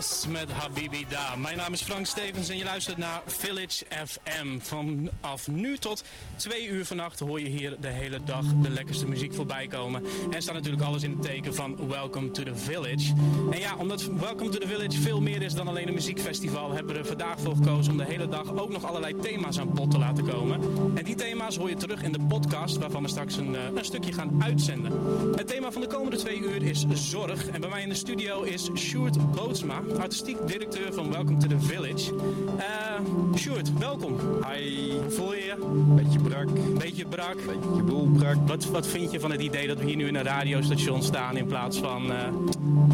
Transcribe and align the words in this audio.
Met 0.00 0.52
Habibi 0.52 1.06
Da. 1.08 1.36
Mijn 1.36 1.56
naam 1.56 1.72
is 1.72 1.82
Frank 1.82 2.06
Stevens 2.06 2.48
en 2.48 2.56
je 2.56 2.64
luistert 2.64 2.96
naar 2.96 3.22
Village 3.26 3.84
FM. 4.06 4.58
Vanaf 4.58 5.48
nu 5.48 5.78
tot 5.78 6.04
twee 6.36 6.68
uur 6.68 6.86
vannacht 6.86 7.18
hoor 7.18 7.40
je 7.40 7.48
hier 7.48 7.76
de 7.80 7.88
hele 7.88 8.20
dag 8.24 8.44
de 8.62 8.70
lekkerste 8.70 9.06
muziek 9.06 9.34
voorbij 9.34 9.66
komen. 9.66 10.04
En 10.30 10.42
staat 10.42 10.54
natuurlijk 10.54 10.82
alles 10.82 11.02
in 11.02 11.10
het 11.10 11.22
teken 11.22 11.54
van 11.54 11.88
Welcome 11.88 12.30
to 12.30 12.42
the 12.42 12.56
Village. 12.56 13.14
En 13.50 13.58
ja, 13.58 13.76
omdat 13.76 14.04
Welcome 14.04 14.50
to 14.50 14.58
the 14.58 14.66
Village 14.66 15.00
veel 15.00 15.20
meer 15.20 15.42
is 15.42 15.54
dan 15.54 15.68
alleen 15.68 15.88
een 15.88 15.94
muziekfestival, 15.94 16.72
hebben 16.72 16.94
we 16.94 17.00
er 17.00 17.06
vandaag 17.06 17.40
voor 17.40 17.56
gekozen 17.56 17.92
om 17.92 17.98
de 17.98 18.04
hele 18.04 18.28
dag 18.28 18.54
ook 18.54 18.70
nog 18.70 18.84
allerlei 18.84 19.16
thema's 19.16 19.58
aan 19.58 19.74
bod 19.74 19.90
te 19.90 19.98
laten 19.98 20.28
komen. 20.28 20.60
En 20.94 21.04
die 21.04 21.14
thema's 21.14 21.56
hoor 21.56 21.68
je 21.68 21.76
terug 21.76 22.02
in 22.02 22.12
de 22.12 22.26
podcast, 22.28 22.76
waarvan 22.76 23.02
we 23.02 23.08
straks 23.08 23.36
een, 23.36 23.54
eh, 23.54 23.62
een 23.74 23.84
stukje 23.84 24.12
gaan 24.12 24.42
uitzenden. 24.42 24.92
Het 25.36 25.46
thema 25.46 25.72
van 25.72 25.80
de 25.80 25.88
komende 25.88 26.16
twee 26.16 26.38
uur 26.38 26.62
is 26.62 26.86
zorg. 26.92 27.46
En 27.46 27.60
bij 27.60 27.70
mij 27.70 27.82
in 27.82 27.88
de 27.88 27.94
studio 27.94 28.42
is 28.42 28.70
Sjoerd 28.74 29.32
Bootsma, 29.34 29.82
artistiek 29.98 30.36
directeur 30.46 30.92
van 30.92 31.10
Welcome 31.10 31.38
to 31.38 31.48
the 31.48 31.60
Village. 31.60 32.12
Uh, 32.12 33.36
Sjoerd, 33.36 33.78
welkom. 33.78 34.16
Hi. 34.52 34.92
Hoe 34.92 35.10
voel 35.10 35.34
je 35.34 35.44
je? 35.44 35.54
Beetje 35.94 36.18
brak. 36.18 36.48
Beetje 36.78 37.04
brak. 37.04 37.36
Beetje 37.46 37.82
boelbrak. 37.82 38.36
Wat, 38.46 38.64
wat 38.64 38.86
vind 38.86 39.12
je 39.12 39.20
van 39.20 39.30
het 39.30 39.40
idee 39.40 39.66
dat 39.66 39.78
we 39.78 39.84
hier 39.84 39.96
nu 39.96 40.06
in 40.06 40.14
een 40.14 40.24
radiostation 40.24 41.02
staan 41.02 41.36
in 41.36 41.46
plaats 41.46 41.78
van 41.78 42.10
uh, 42.10 42.16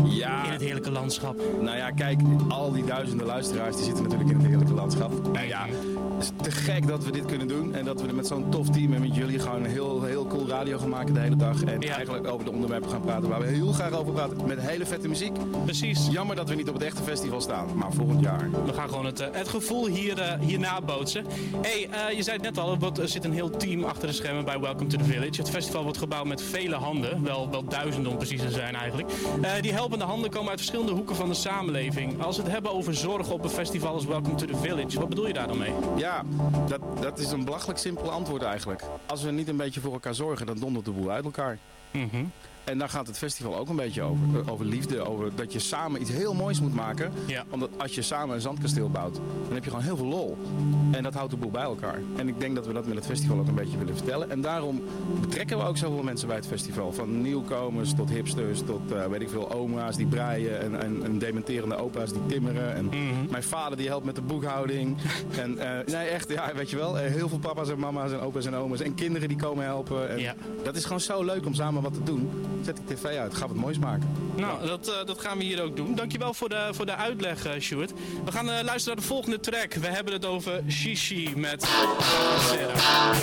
ja, 0.05 0.45
in 0.45 0.53
het 0.53 0.61
heerlijke 0.61 0.91
landschap? 0.91 1.41
Nou 1.61 1.77
ja, 1.77 1.91
kijk, 1.91 2.21
al 2.49 2.73
die 2.73 2.85
duizenden 2.85 3.27
luisteraars 3.27 3.77
die 3.77 3.85
zitten 3.85 4.03
natuurlijk 4.03 4.31
in 4.31 4.37
het 4.37 4.47
heerlijke 4.47 4.75
landschap. 4.75 5.37
En 5.37 5.47
ja, 5.47 5.67
het 6.15 6.23
is 6.23 6.31
te 6.43 6.51
gek 6.51 6.87
dat 6.87 7.05
we 7.05 7.11
dit 7.11 7.25
kunnen 7.25 7.49
doen 7.49 7.75
en 7.75 7.85
dat 7.85 8.01
we 8.03 8.13
met 8.13 8.27
zo'n 8.27 8.51
tof 8.51 8.71
team 8.71 8.93
en 8.93 9.01
met 9.01 9.15
jullie 9.15 9.39
gewoon 9.39 9.65
een 9.65 9.71
heel, 9.71 10.03
heel 10.03 10.27
cool 10.27 10.49
radio 10.49 10.79
gaan 10.79 10.89
maken 10.89 11.15
de 11.15 11.21
hele 11.21 11.37
dag. 11.37 11.63
En 11.63 11.81
Ja. 11.81 11.95
eigenlijk 11.95 12.27
over 12.27 12.45
de 12.45 12.53
onderwerpen 12.53 12.91
gaan 12.91 13.01
praten 13.01 13.29
waar 13.29 13.41
we 13.41 13.47
heel 13.47 13.73
graag 13.73 13.93
over 13.93 14.13
praten. 14.13 14.47
Met 14.47 14.61
hele 14.61 14.87
vette 14.87 15.09
muziek. 15.09 15.33
Precies. 15.65 16.09
Jammer 16.11 16.37
dat 16.37 16.49
we 16.49 16.55
niet 16.55 16.69
op 16.69 16.75
het 16.75 16.83
echte 16.83 17.03
festival 17.03 17.41
staan, 17.41 17.67
maar 17.75 17.93
volgend 17.93 18.21
jaar. 18.21 18.51
We 18.67 18.73
gaan 18.73 18.89
gewoon 18.89 19.07
het, 19.07 19.21
eh, 19.21 19.29
het 19.33 19.49
gevoel 19.49 19.87
hier, 19.87 20.19
eh, 20.21 20.41
hier 20.41 20.59
nabootsen. 20.59 21.25
hey, 21.63 21.89
eh, 21.91 22.17
je 22.17 22.23
zei 22.23 22.37
het 22.37 22.45
net 22.45 22.59
al, 22.59 22.73
er 22.73 23.01
er 23.01 23.09
zit 23.09 23.25
een 23.25 23.33
heel 23.33 23.51
team 23.51 23.85
achter 23.85 24.09
de 24.09 24.15
schermen 24.15 24.45
bij 24.45 24.61
Welcome 24.61 24.87
to 24.91 24.99
the 24.99 25.05
Village. 25.05 25.41
Het 25.41 25.51
festival 25.51 25.83
wordt 25.83 25.99
gebouwd 25.99 26.27
met 26.27 26.43
vele 26.43 26.75
handen, 26.75 27.23
wel, 27.23 27.51
wel 27.51 27.65
duizenden 27.65 28.11
om 28.11 28.17
precies 28.17 28.41
te 28.41 28.51
zijn 28.51 28.75
eigenlijk. 28.75 29.11
Die 29.67 29.75
helpende 29.75 30.05
handen 30.05 30.31
komen 30.31 30.49
uit 30.49 30.59
verschillende 30.59 30.93
hoeken 30.93 31.17
van 31.17 31.29
de 31.29 31.35
samenleving. 31.35 32.23
Als 32.23 32.37
we 32.37 32.43
het 32.43 32.53
hebben 32.53 32.73
over 32.73 32.95
zorg 32.95 33.31
op 33.31 33.45
een 33.45 33.51
festival 33.51 33.93
als 33.93 34.05
Welcome 34.05 34.35
to 34.35 34.47
the 34.47 34.57
Village, 34.57 34.99
wat 34.99 35.09
bedoel 35.09 35.27
je 35.27 35.33
daar 35.33 35.47
dan 35.47 35.59
mee? 35.59 35.73
Ja, 35.97 36.23
dat, 36.69 36.81
dat 37.01 37.19
is 37.19 37.31
een 37.31 37.45
belachelijk 37.45 37.79
simpel 37.79 38.11
antwoord 38.11 38.43
eigenlijk. 38.43 38.83
Als 39.07 39.23
we 39.23 39.31
niet 39.31 39.49
een 39.49 39.57
beetje 39.57 39.81
voor 39.81 39.93
elkaar 39.93 40.15
zorgen, 40.15 40.47
dan 40.47 40.59
dondert 40.59 40.85
de 40.85 40.91
boel 40.91 41.11
uit 41.11 41.25
elkaar. 41.25 41.59
Mhm. 41.91 42.25
En 42.67 42.79
daar 42.79 42.89
gaat 42.89 43.07
het 43.07 43.19
festival 43.19 43.57
ook 43.57 43.69
een 43.69 43.77
beetje 43.77 44.03
over. 44.03 44.25
Eh, 44.41 44.53
Over 44.53 44.65
liefde, 44.67 45.01
over 45.01 45.31
dat 45.35 45.53
je 45.53 45.59
samen 45.59 46.01
iets 46.01 46.11
heel 46.11 46.35
moois 46.35 46.61
moet 46.61 46.75
maken. 46.75 47.13
Ja. 47.27 47.45
Omdat 47.51 47.71
als 47.77 47.95
je 47.95 48.03
samen 48.03 48.35
een 48.35 48.41
zandkasteel 48.41 48.91
bouwt, 48.91 49.15
dan 49.15 49.55
heb 49.55 49.65
je 49.65 49.71
gewoon 49.71 49.85
heel 49.85 49.97
veel 49.97 50.07
lol. 50.07 50.37
En 50.91 51.03
dat 51.03 51.15
houdt 51.15 51.31
de 51.31 51.37
boel 51.37 51.51
bij 51.51 51.63
elkaar. 51.63 52.01
En 52.17 52.29
ik 52.29 52.41
denk 52.41 52.55
dat 52.55 52.67
we 52.67 52.73
dat 52.73 52.87
met 52.87 52.97
het 52.97 53.07
festival 53.07 53.39
ook 53.39 53.47
een 53.49 53.55
beetje 53.55 53.79
willen 53.79 53.97
vertellen. 53.97 54.31
En 54.31 54.41
daarom 54.41 54.83
betrekken 55.21 55.59
we 55.59 55.65
ook 55.65 55.77
zoveel 55.77 56.03
mensen 56.03 56.27
bij 56.29 56.37
het 56.37 56.47
festival. 56.47 56.93
Van 56.93 57.23
nieuwkomers 57.23 57.95
tot 57.95 58.11
hipsters, 58.11 58.61
tot 58.67 58.93
eh, 58.93 59.07
weet 59.07 59.21
ik 59.21 59.31
veel 59.31 59.53
oma's 59.53 59.97
die 59.97 60.07
breien. 60.07 60.61
En, 60.61 60.81
en, 60.83 61.05
en 61.05 61.19
dementerende 61.19 61.77
opa's 61.77 62.13
die 62.13 62.27
timmeren. 62.27 62.75
En 62.75 62.85
Mhm. 62.85 63.31
mijn 63.31 63.43
vader 63.43 63.77
die 63.77 63.87
helpt 63.89 64.05
met 64.05 64.15
de 64.15 64.23
boekhouding. 64.23 64.97
en 65.43 65.59
eh, 65.59 65.87
nee, 65.95 66.07
echt, 66.09 66.29
ja, 66.29 66.53
weet 66.55 66.71
je 66.71 66.77
wel. 66.77 66.95
heel 66.97 67.29
veel 67.29 67.39
papa's 67.39 67.69
en 67.69 67.79
mama's 67.79 68.13
en 68.13 68.21
opa's 68.21 68.47
en 68.47 68.55
oma's. 68.55 68.81
En 68.81 68.95
kinderen 68.95 69.29
die 69.29 69.37
komen 69.37 69.65
helpen. 69.65 70.11
En 70.11 70.19
Ja. 70.19 70.35
Dat 70.65 70.77
is 70.77 70.83
gewoon 70.85 71.01
zo 71.01 71.25
leuk 71.25 71.47
om 71.47 71.55
samen 71.55 71.83
wat 71.83 71.93
te 71.95 72.03
doen. 72.03 72.31
Zet 72.65 72.77
die 72.77 72.97
tv 72.97 73.05
uit, 73.05 73.35
ga 73.35 73.47
wat 73.47 73.57
moois 73.57 73.79
maken. 73.79 74.09
Nou, 74.37 74.67
dat, 74.67 74.89
eh, 74.89 75.05
dat 75.05 75.21
gaan 75.21 75.39
we 75.39 75.45
hier 75.45 75.63
ook 75.63 75.77
doen. 75.77 75.95
Dankjewel 75.95 76.35
voor 76.35 76.49
de, 76.49 76.69
voor 76.71 76.87
de 76.87 76.95
uitleg, 76.95 77.47
eh 77.47 77.61
Sjoerd. 77.61 77.93
We 78.25 78.33
gaan 78.33 78.51
eh, 78.51 78.65
luisteren 78.65 78.87
naar 78.87 78.97
de 78.97 79.03
volgende 79.03 79.41
track. 79.41 79.75
We 79.75 79.87
hebben 79.87 80.13
het 80.13 80.25
over 80.25 80.63
Shishi 80.69 81.33
met 81.37 81.63
Sarah. 81.63 83.17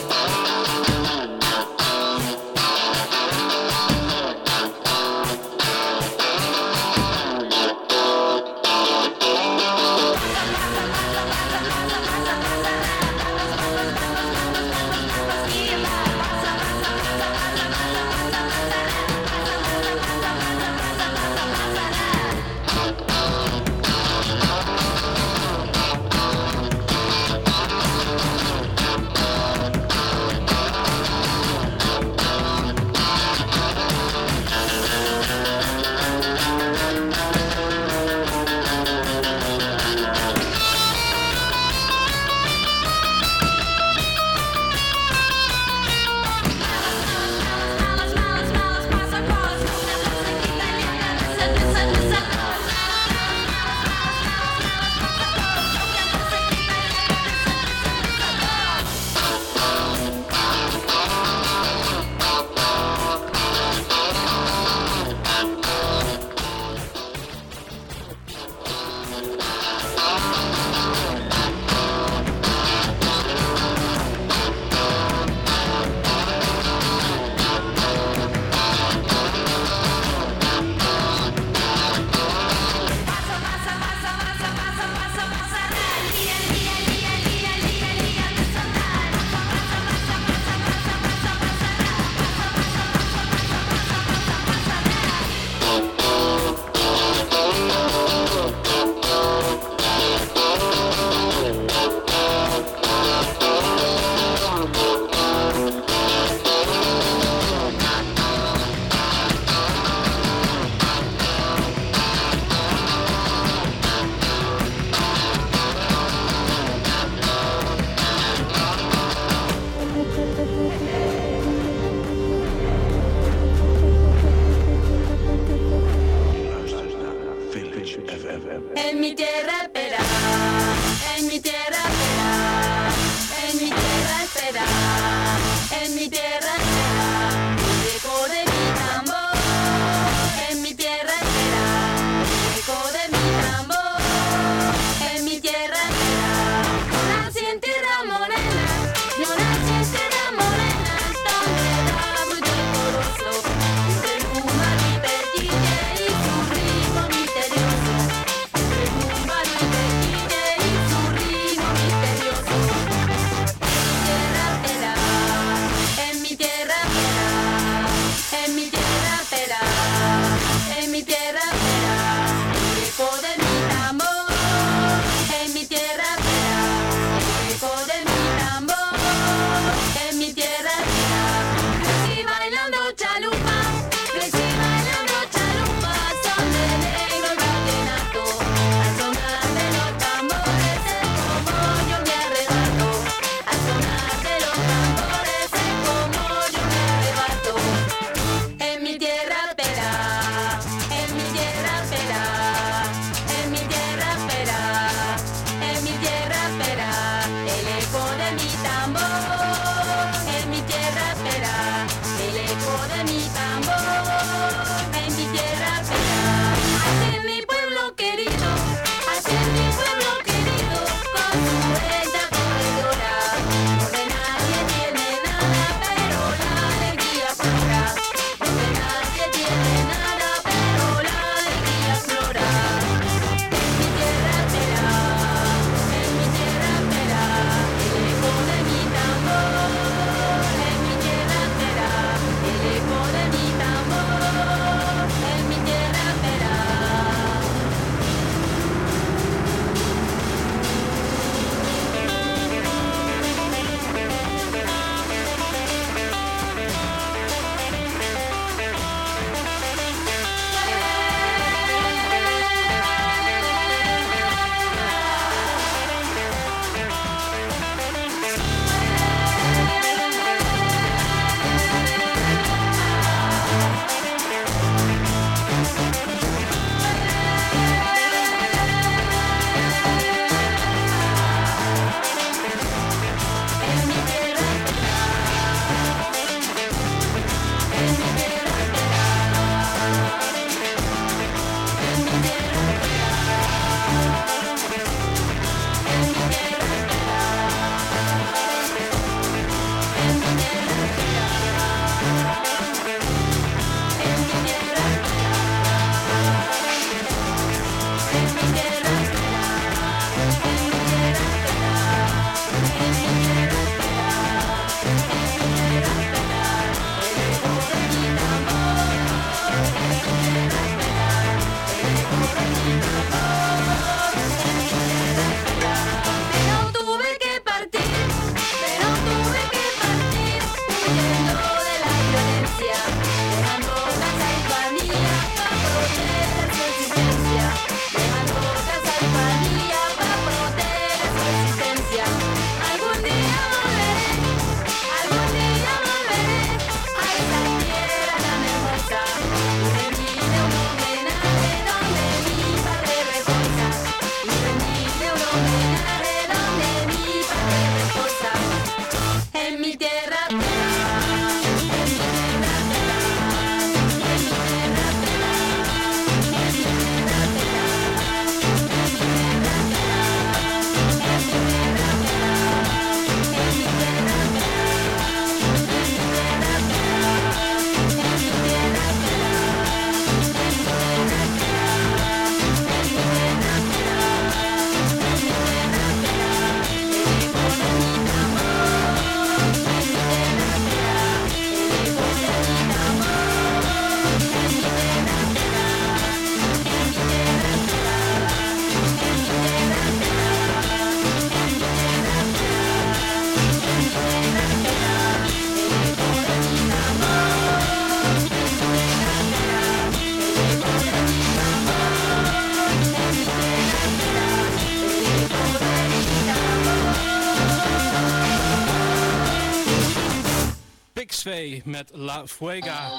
Met 421.66 421.90
La 421.94 422.28
Fuega. 422.28 422.92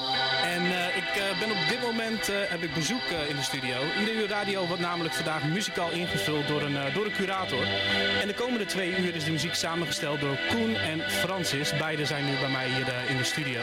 En 0.43 0.63
uh, 0.63 0.97
ik 0.97 1.15
uh, 1.17 1.39
ben 1.39 1.51
op 1.51 1.69
dit 1.69 1.81
moment 1.81 2.29
uh, 2.29 2.35
heb 2.41 2.61
ik 2.61 2.73
bezoek 2.73 3.01
in 3.29 3.35
de 3.35 3.41
studio. 3.41 3.75
Ieder 3.99 4.15
uur 4.15 4.27
radio 4.27 4.65
wordt 4.67 4.81
namelijk 4.81 5.13
vandaag 5.13 5.43
muzikaal 5.43 5.91
ingevuld 5.91 6.47
door 6.47 6.61
een, 6.61 6.93
door 6.93 7.05
een 7.05 7.11
curator. 7.11 7.63
En 8.21 8.27
de 8.27 8.33
komende 8.33 8.65
twee 8.65 8.97
uur 8.97 9.15
is 9.15 9.23
de 9.23 9.31
muziek 9.31 9.53
samengesteld 9.53 10.19
door 10.19 10.37
Koen 10.49 10.75
en 10.75 11.11
Francis. 11.11 11.77
Beiden 11.77 12.07
zijn 12.07 12.25
nu 12.25 12.31
bij 12.39 12.49
mij 12.49 12.67
hier 12.67 12.87
in 13.07 13.17
de 13.17 13.23
studio. 13.23 13.61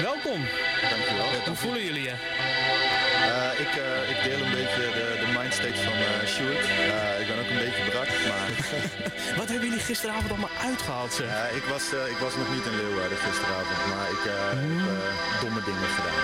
Welkom. 0.00 0.40
Dankjewel. 0.90 1.44
Hoe 1.46 1.56
voelen 1.56 1.84
jullie 1.84 2.02
je? 2.02 2.93
Ik, 3.64 3.72
ik 4.12 4.18
deel 4.26 4.40
een 4.46 4.54
beetje 4.60 4.84
de, 4.98 5.06
de 5.22 5.28
mindstate 5.38 5.80
van 5.86 5.96
Stuart. 6.32 6.66
ik 7.22 7.26
ben 7.30 7.38
ook 7.42 7.50
een 7.52 7.62
beetje 7.66 7.84
brak, 7.90 8.10
maar... 8.30 8.48
Wat 9.40 9.48
hebben 9.48 9.68
jullie 9.68 9.84
gisteravond 9.84 10.30
allemaal 10.30 10.56
uitgehaald, 10.68 11.12
zeg? 11.12 11.28
ik, 11.60 11.64
was, 11.72 11.84
ik 12.14 12.18
was 12.24 12.34
nog 12.36 12.48
niet 12.54 12.64
in 12.70 12.76
Leeuwarden 12.76 13.18
gisteravond, 13.18 13.80
maar 13.92 14.08
ik 14.16 14.24
uh, 14.24 14.32
heb 14.48 14.62
uh, 14.94 15.40
domme 15.42 15.62
dingen 15.68 15.88
gedaan. 15.96 16.18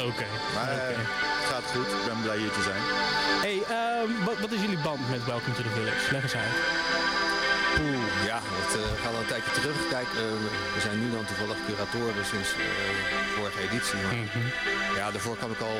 Oh, 0.00 0.06
Oké. 0.06 0.12
Okay. 0.12 0.32
Maar 0.54 0.72
okay. 0.72 0.90
Uh, 0.90 0.98
het 1.40 1.46
gaat 1.52 1.66
goed, 1.74 1.88
ik 1.98 2.04
ben 2.06 2.22
blij 2.22 2.38
hier 2.38 2.50
te 2.50 2.62
zijn. 2.62 2.82
hey, 3.46 3.58
ehm, 3.76 4.24
wat, 4.24 4.38
wat, 4.38 4.52
is 4.52 4.60
jullie 4.60 4.78
band 4.78 5.10
met 5.10 5.24
Welcome 5.24 5.54
to 5.54 5.62
the 5.62 5.74
Village? 5.78 6.12
Leg 6.12 6.22
eens 6.22 6.36
uit. 6.36 6.54
Oeh, 7.80 8.24
ja, 8.30 8.38
het 8.42 8.72
gaat 9.02 9.14
al 9.14 9.20
een 9.20 9.26
tijdje 9.26 9.50
terug. 9.50 9.88
Kijk, 9.88 10.08
we 10.74 10.80
zijn 10.80 10.98
nu 11.02 11.10
dan 11.10 11.24
toevallig 11.24 11.58
curatoren 11.66 12.24
sinds 12.32 12.50
de 12.52 12.68
vorige 13.36 13.60
editie. 13.68 13.98
Maar, 14.02 14.14
mm 14.14 14.28
-hmm. 14.32 14.50
Ja, 14.96 15.10
daarvoor 15.10 15.36
kwam 15.36 15.50
ik 15.50 15.60
al 15.60 15.78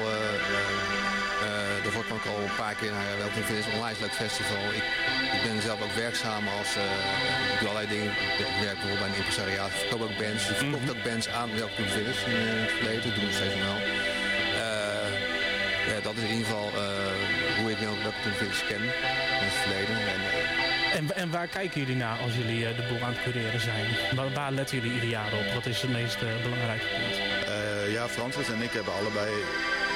uh, 1.43 1.83
daarvoor 1.83 2.05
kwam 2.05 2.19
ik 2.23 2.27
al 2.33 2.39
een 2.43 2.61
paar 2.65 2.75
keer 2.81 2.93
naar 2.93 3.31
Village, 3.49 3.69
een 3.69 3.77
onwijs 3.77 3.99
leuk 3.99 4.17
festival. 4.25 4.65
Ik, 4.81 4.87
ik 5.37 5.43
ben 5.47 5.63
zelf 5.63 5.83
ook 5.83 5.95
werkzaam 6.07 6.45
als, 6.59 6.71
uh, 6.77 7.53
ik 7.53 7.59
doe 7.61 7.69
allerlei 7.69 7.89
dingen. 7.97 8.13
Ik 8.43 8.51
werk 8.67 8.79
bijvoorbeeld 8.79 9.03
bij 9.05 9.09
een 9.09 9.23
impresariaat, 9.23 9.73
ik 9.73 9.81
verkoop 9.83 10.03
ook 10.07 10.17
bands. 10.23 10.43
Ik 10.51 10.57
verkoop 10.57 10.81
mm 10.81 10.89
-hmm. 10.89 10.97
ook 10.97 11.05
bands 11.09 11.27
aan 11.41 11.51
to 11.77 11.85
Village 11.97 12.23
in, 12.31 12.37
het 12.65 12.73
verleden, 12.77 13.03
dat 13.07 13.15
doen 13.17 13.29
we 13.31 13.39
steeds 13.41 13.59
wel. 13.67 13.79
ja, 15.89 15.99
dat 16.07 16.15
is 16.17 16.23
in 16.29 16.35
ieder 16.37 16.47
geval 16.47 16.69
hoe 17.59 17.71
ik 17.75 17.79
to 18.25 18.31
Village 18.41 18.65
ken 18.71 18.83
in 19.41 19.47
het 19.51 19.59
verleden. 19.63 19.97
En, 20.15 20.21
en, 20.93 21.15
en, 21.15 21.31
waar 21.31 21.47
kijken 21.47 21.81
jullie 21.81 21.97
naar 21.97 22.19
als 22.19 22.35
jullie 22.35 22.61
uh, 22.61 22.77
de 22.77 22.87
boel 22.89 23.03
aan 23.03 23.15
het 23.17 23.23
cureren 23.23 23.61
zijn? 23.61 23.87
Waar, 24.15 24.33
waar, 24.33 24.53
letten 24.53 24.77
jullie 24.77 24.95
ieder 24.95 25.09
jaar 25.09 25.33
op? 25.33 25.55
Wat 25.55 25.67
is 25.67 25.83
het 25.83 25.93
meest 25.93 26.23
uh, 26.23 26.43
belangrijke 26.43 26.87
punt? 26.95 27.17
Uh, 27.49 27.93
ja, 27.93 28.09
Francis 28.09 28.49
en 28.49 28.63
ik 28.63 28.73
hebben 28.79 28.95
allebei 29.01 29.31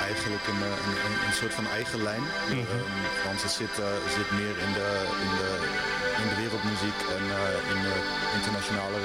eigenlijk 0.09 0.47
een, 0.53 0.63
een, 1.07 1.17
een, 1.27 1.37
soort 1.41 1.55
van 1.55 1.67
eigen 1.79 2.03
lijn. 2.03 2.25
Mm 2.49 2.65
-hmm. 2.69 3.07
Francis 3.23 3.55
zit, 3.61 3.75
zit 4.17 4.31
meer 4.41 4.57
in 4.67 4.73
de, 4.79 4.89
in 5.25 5.31
de, 5.39 5.49
in 6.23 6.29
de 6.31 6.37
wereldmuziek 6.43 6.99
en 7.17 7.25
in 7.75 7.81
de 7.87 7.97
internationale 8.39 9.01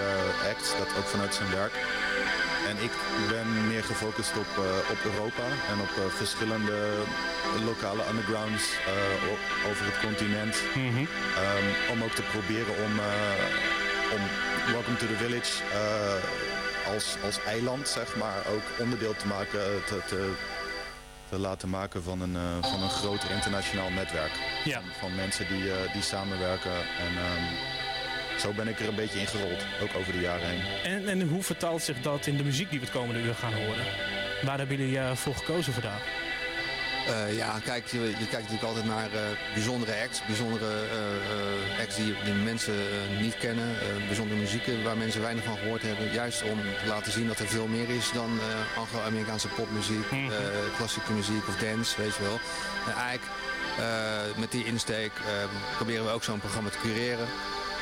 acts, 0.52 0.70
dat 0.82 0.90
ook 0.98 1.08
vanuit 1.14 1.34
zijn 1.36 1.50
werk. 1.60 1.76
En 2.70 2.78
ik 2.84 2.92
ben 3.30 3.68
meer 3.68 3.84
gefocust 3.84 4.38
op, 4.38 4.52
uh, 4.60 4.92
op 4.92 5.00
Europa 5.12 5.46
en 5.72 5.80
op 5.86 5.92
uh, 5.98 6.06
verschillende 6.22 6.78
lokale 7.66 8.04
undergrounds 8.10 8.66
uh, 8.74 9.70
over 9.70 9.86
het 9.86 10.00
continent. 10.08 10.56
Mm 10.76 10.90
-hmm. 10.90 11.08
um, 11.44 11.68
om 11.92 12.04
ook 12.04 12.16
te 12.16 12.22
proberen 12.22 12.74
om, 12.86 12.92
om 14.16 14.22
Welcome 14.74 14.98
to 14.98 15.08
the 15.08 15.18
Village 15.24 15.54
als, 16.94 17.18
als 17.24 17.44
eiland, 17.44 17.88
zeg 17.88 18.16
maar, 18.16 18.38
ook 18.54 18.66
onderdeel 18.80 19.16
te 19.16 19.28
maken, 19.28 19.84
te, 19.86 20.02
te, 20.08 20.34
te 21.30 21.38
laten 21.38 21.70
maken 21.70 22.04
van 22.04 22.22
een, 22.22 22.38
van 22.62 22.82
een 22.84 22.90
groter 22.90 23.32
internationaal 23.32 23.90
netwerk. 23.90 24.32
Ja. 24.64 24.80
Van, 24.82 24.90
van, 25.00 25.16
mensen 25.16 25.48
die, 25.48 25.64
die 25.94 26.02
samenwerken 26.02 26.78
en... 27.06 27.14
Um, 27.18 27.84
zo 28.40 28.52
ben 28.52 28.68
ik 28.68 28.80
er 28.80 28.88
een 28.88 28.96
beetje 28.96 29.20
ingerold, 29.20 29.66
ook 29.82 29.96
over 29.98 30.14
de 30.14 30.20
jaren 30.20 30.50
heen. 30.50 30.62
En, 30.84 31.08
en 31.08 31.28
hoe 31.28 31.44
vertaalt 31.44 31.82
zich 31.82 32.02
dat 32.02 32.26
in 32.26 32.38
de 32.38 32.44
muziek 32.44 32.70
die 32.70 32.80
we 32.80 32.86
het 32.86 32.96
komende 32.96 33.22
uur 33.22 33.36
gaan 33.36 33.54
horen? 33.54 33.86
Waar 34.42 34.58
hebben 34.58 34.78
jullie 34.78 34.96
uh, 34.96 35.12
voor 35.12 35.36
gekozen 35.36 35.74
vandaag? 35.74 36.02
Uh, 37.10 37.38
ja, 37.38 37.60
kijk, 37.64 37.88
je, 37.88 38.00
je, 38.00 38.28
kijkt 38.30 38.32
natuurlijk 38.32 38.64
altijd 38.64 38.86
naar 38.86 39.10
uh, 39.14 39.20
bijzondere 39.54 40.02
acts. 40.04 40.22
Bijzondere 40.26 40.66
uh, 40.66 41.80
acts 41.80 41.96
die, 41.96 42.16
die 42.24 42.34
mensen 42.34 42.74
niet 43.22 43.38
kennen. 43.38 43.76
bijzondere 44.08 44.40
muziek 44.40 44.64
waar 44.84 44.98
mensen 44.98 45.22
weinig 45.22 45.44
van 45.44 45.58
gehoord 45.58 45.82
hebben. 45.82 46.12
Juist 46.12 46.44
om 46.44 46.60
te 46.84 46.88
laten 46.88 47.12
zien 47.12 47.28
dat 47.28 47.40
er 47.40 47.48
veel 47.48 47.68
meer 47.68 47.90
is 47.90 48.12
dan 48.12 48.40
Anglo-Amerikaanse 48.78 49.48
popmuziek, 49.48 50.12
mm 50.12 50.28
-hmm. 50.28 50.32
klassieke 50.78 51.14
muziek 51.14 51.48
of 51.48 51.56
dance, 51.58 52.02
weet 52.02 52.16
je 52.16 52.24
wel. 52.24 52.40
En 52.88 52.94
eigenlijk 52.94 54.38
met 54.38 54.52
die 54.52 54.66
insteek 54.66 55.12
proberen 55.76 56.06
we 56.06 56.12
ook 56.12 56.24
zo'n 56.24 56.40
programma 56.40 56.70
te 56.70 56.78
cureren. 56.78 57.28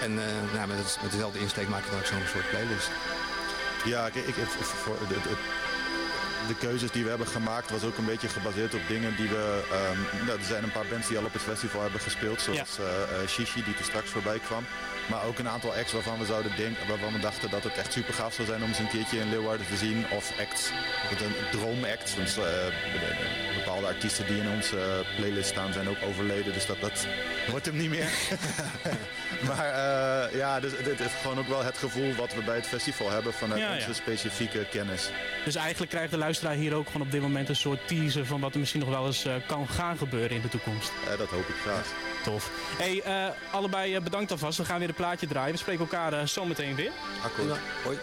En 0.02 0.12
uh, 0.12 0.24
nou, 0.54 0.68
met, 0.68 0.78
het, 0.78 0.98
met, 1.02 1.12
dezelfde 1.12 1.40
insteek 1.40 1.68
maak 1.68 1.84
je 1.84 1.90
dan 1.90 2.00
ook 2.00 2.06
zo'n 2.06 2.28
soort 2.28 2.50
playlist. 2.50 2.90
Ja, 3.86 4.06
ik, 4.08 4.16
ik, 4.16 4.36
voor 4.84 4.98
de, 5.08 5.16
de, 6.48 6.56
keuzes 6.60 6.92
die 6.92 7.04
we 7.04 7.10
hebben 7.10 7.28
gemaakt 7.28 7.70
was 7.72 7.84
ook 7.84 7.98
een 7.98 8.06
beetje 8.06 8.28
gebaseerd 8.28 8.74
op 8.74 8.82
dingen 8.88 9.16
die 9.16 9.30
we... 9.30 9.64
Um, 9.92 10.26
nou, 10.26 10.40
er 10.40 10.46
zijn 10.46 10.64
een 10.64 10.72
paar 10.72 10.86
bands 10.90 11.08
die 11.08 11.18
al 11.18 11.26
op 11.26 11.34
het 11.34 11.42
festival 11.42 11.82
hebben 11.82 12.00
gespeeld. 12.00 12.42
Zoals 12.42 12.76
ja. 12.78 12.84
uh, 12.84 13.22
uh, 13.22 13.28
Shishi, 13.28 13.64
die 13.64 13.74
toen 13.74 13.86
straks 13.86 14.10
voorbij 14.10 14.40
kwam. 14.40 14.66
Maar 15.10 15.24
ook 15.24 15.40
een 15.40 15.50
aantal 15.50 15.74
acts 15.74 15.92
waarvan 15.92 16.20
we, 16.20 16.26
zouden 16.26 16.56
denken, 16.56 16.88
waarvan 16.88 17.14
we 17.14 17.20
dachten 17.20 17.50
dat 17.50 17.64
het 17.64 17.78
echt 17.78 17.94
super 17.94 18.14
gaaf 18.14 18.34
zou 18.34 18.48
zijn 18.48 18.64
om 18.64 18.74
ze 18.74 18.82
een 18.82 18.90
keertje 18.90 19.20
in 19.20 19.30
Leeuwarden 19.30 19.68
te 19.68 19.76
zien. 19.76 20.06
Of 20.12 20.40
acts, 20.40 20.70
een 21.10 21.60
droomact. 21.60 22.16
Want 22.16 22.38
uh, 22.38 22.46
bepaalde 23.56 23.88
artiesten 23.88 24.26
die 24.28 24.38
in 24.38 24.50
onze 24.50 25.06
playlist 25.18 25.50
staan 25.50 25.74
zijn 25.74 25.90
ook 25.90 26.02
overleden. 26.04 26.54
Dus 26.54 26.66
dat, 26.66 26.80
dat 26.80 27.08
wordt 27.50 27.66
hem 27.66 27.78
niet 27.78 27.90
meer. 27.90 28.10
maar 29.48 29.68
uh, 29.68 30.38
ja, 30.38 30.60
dus, 30.60 30.72
dit 30.84 31.00
is 31.00 31.12
gewoon 31.22 31.40
ook 31.40 31.48
wel 31.48 31.64
het 31.64 31.78
gevoel 31.78 32.16
wat 32.16 32.34
we 32.34 32.42
bij 32.42 32.56
het 32.56 32.68
festival 32.68 33.12
hebben 33.12 33.34
vanuit 33.34 33.62
ja, 33.62 33.74
onze 33.74 33.88
ja. 33.88 33.94
specifieke 33.94 34.66
kennis. 34.72 35.10
Dus 35.46 35.56
eigenlijk 35.56 35.92
krijgt 35.92 36.12
de 36.12 36.18
luisteraar 36.18 36.33
hier 36.42 36.74
ook 36.74 36.86
gewoon 36.86 37.02
op 37.02 37.12
dit 37.12 37.22
moment 37.22 37.50
een 37.50 37.56
soort 37.56 37.88
teaser 37.88 38.26
van 38.26 38.40
wat 38.40 38.54
er 38.54 38.60
misschien 38.60 38.80
nog 38.80 38.90
wel 38.90 39.06
eens 39.06 39.26
uh, 39.26 39.34
kan 39.48 39.68
gaan 39.68 39.98
gebeuren 39.98 40.36
in 40.36 40.42
de 40.42 40.50
toekomst. 40.50 40.92
Uh, 41.04 41.18
dat 41.18 41.28
hoop 41.28 41.48
ik 41.48 41.56
graag. 41.56 41.94
Tof. 42.24 42.52
Hey, 42.78 43.04
allebei 43.52 44.00
bedankt 44.00 44.32
alvast. 44.32 44.58
We 44.58 44.66
gaan 44.66 44.80
weer 44.80 44.88
een 44.88 44.94
plaatje 44.94 45.28
draaien. 45.28 45.52
We 45.52 45.58
spreken 45.58 45.82
elkaar 45.82 46.28
zo 46.28 46.46
meteen 46.46 46.76
weer. 46.76 46.92
Akkoord. 47.24 47.60
Hoi. 47.84 47.98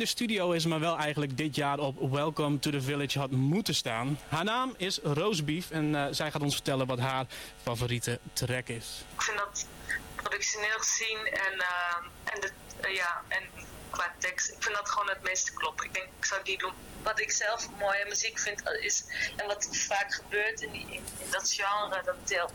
De 0.00 0.06
studio 0.06 0.50
is, 0.50 0.66
maar 0.66 0.80
wel 0.80 0.96
eigenlijk 0.96 1.36
dit 1.36 1.54
jaar 1.54 1.78
op 1.78 2.10
Welcome 2.10 2.58
to 2.58 2.70
the 2.70 2.82
Village 2.82 3.18
had 3.18 3.30
moeten 3.30 3.74
staan. 3.74 4.18
Haar 4.28 4.44
naam 4.44 4.74
is 4.76 4.98
Roosbeef 5.02 5.70
en 5.70 5.84
uh, 5.84 6.06
zij 6.10 6.30
gaat 6.30 6.42
ons 6.42 6.54
vertellen 6.54 6.86
wat 6.86 6.98
haar 6.98 7.26
favoriete 7.62 8.18
track 8.32 8.68
is. 8.68 9.04
Ik 9.14 9.22
vind 9.22 9.38
dat 9.38 9.66
productioneel 10.14 10.78
gezien 10.78 11.18
en, 11.26 11.64
en, 12.24 12.40
de, 12.40 12.52
ja, 12.92 13.22
en 13.28 13.42
qua 13.90 14.14
tekst, 14.18 14.48
ik 14.48 14.62
vind 14.62 14.76
dat 14.76 14.88
gewoon 14.88 15.08
het 15.08 15.22
meeste 15.22 15.52
kloppen. 15.52 15.86
Ik 15.86 15.94
denk, 15.94 16.06
ik 16.18 16.24
zou 16.24 16.40
die 16.44 16.58
doen. 16.58 16.72
Wat 17.02 17.20
ik 17.20 17.30
zelf 17.30 17.68
mooie 17.78 18.04
muziek 18.08 18.38
vind 18.38 18.62
is, 18.80 19.04
en 19.36 19.46
wat 19.46 19.68
vaak 19.70 20.14
gebeurt 20.14 20.60
in, 20.60 20.72
die, 20.72 20.82
in, 20.82 21.02
in 21.18 21.30
dat 21.30 21.50
genre, 21.50 22.02
dat 22.04 22.28
deel 22.28 22.50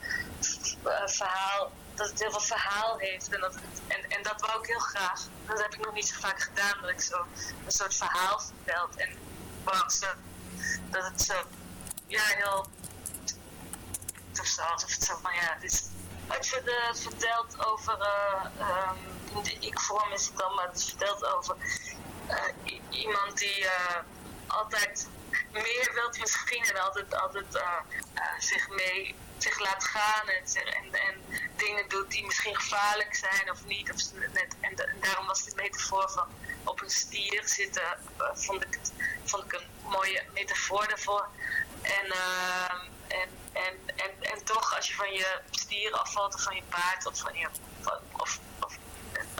verhaal 1.06 1.72
dat 1.96 2.10
het 2.10 2.20
heel 2.20 2.32
veel 2.32 2.40
verhaal 2.40 2.98
heeft. 2.98 3.34
En 3.34 3.42
dat, 3.42 3.56
en, 3.88 4.10
en 4.10 4.24
dat 4.24 4.42
wou 4.42 4.60
ik 4.60 4.66
heel 4.68 4.80
graag. 4.80 5.22
Dat 5.48 5.62
heb 5.62 5.74
ik 5.74 5.86
nog 5.86 5.94
niet 5.94 6.08
zo 6.08 6.20
vaak 6.20 6.42
gedaan, 6.42 6.82
dat 6.82 6.90
ik 6.90 7.02
zo 7.02 7.26
een 7.66 7.72
soort 7.72 7.96
verhaal 7.96 8.40
vertelt. 8.40 8.96
En 8.96 9.18
wow, 9.64 9.90
zo, 9.90 10.08
dat 10.90 11.04
het 11.04 11.22
zo, 11.22 11.34
ja, 12.08 12.24
heel, 12.24 12.68
of 14.40 14.46
zo, 14.46 14.62
alsof 14.62 14.92
het 14.92 15.04
zo 15.04 15.18
van, 15.22 15.34
ja, 15.34 15.58
dit 15.60 15.72
is, 15.72 15.84
het 16.28 16.68
uh, 16.68 16.94
vertelt 16.94 17.66
over, 17.66 17.98
uh, 18.00 18.90
um, 19.34 19.44
de 19.44 19.58
ik-vorm 19.60 20.12
is 20.12 20.26
het 20.26 20.38
dan, 20.38 20.56
maar 20.56 20.68
het 20.68 20.84
vertelt 20.84 21.26
over 21.26 21.56
uh, 22.30 22.80
iemand 22.90 23.38
die 23.38 23.68
altijd 24.48 25.08
meer 25.52 25.92
wilt 25.94 26.20
misschien 26.20 26.64
en 26.64 26.84
altijd, 26.84 27.16
altijd 27.16 27.64
zich 28.40 28.70
mee 28.70 29.16
zich 29.46 29.60
laat 29.60 29.84
gaan 29.84 30.28
en, 30.28 30.44
en, 30.66 30.94
en, 30.94 31.16
dingen 31.56 31.90
doet 31.90 32.12
die 32.12 32.26
misschien 32.26 32.56
gevaarlijk 32.56 33.16
zijn 33.16 33.52
of 33.52 33.66
niet. 33.66 33.92
Of 33.92 34.00
net, 34.14 34.56
en, 34.62 34.78
en, 34.78 35.00
daarom 35.02 35.28
was 35.28 35.44
de 35.44 35.52
metafoor 35.56 36.10
van 36.10 36.28
op 36.64 36.82
een 36.82 36.90
stier 36.90 37.42
zitten, 37.46 37.98
uh, 38.20 38.30
vond, 38.34 38.64
ik 38.64 38.80
vond 39.24 39.44
ik 39.44 39.54
een 39.54 39.68
mooie 39.82 40.24
metafoor 40.34 40.88
daarvoor. 40.88 41.28
En, 41.82 42.06
uh, 42.06 42.82
en, 43.08 43.30
en, 43.54 43.74
en, 43.96 44.32
en 44.32 44.44
toch, 44.44 44.76
als 44.76 44.88
je 44.88 44.94
van 44.94 45.12
je 45.12 45.42
stier 45.52 45.92
afvalt 45.92 46.34
of 46.34 46.44
van 46.44 46.56
je 46.56 46.64
paard 46.70 47.06
of 47.06 47.20
van 47.20 47.38
je. 47.38 47.48
of, 48.12 48.40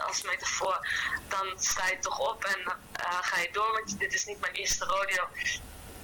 als 0.06 0.22
metafoor, 0.22 0.88
dan 1.28 1.46
sta 1.58 1.88
je 1.88 1.98
toch 1.98 2.18
op 2.18 2.44
en 2.44 2.60
uh, 2.60 3.18
ga 3.20 3.38
je 3.40 3.48
door. 3.52 3.72
Want 3.72 3.98
dit 3.98 4.14
is 4.14 4.24
niet 4.24 4.40
mijn 4.40 4.52
eerste 4.52 4.84
rodeo. 4.84 5.28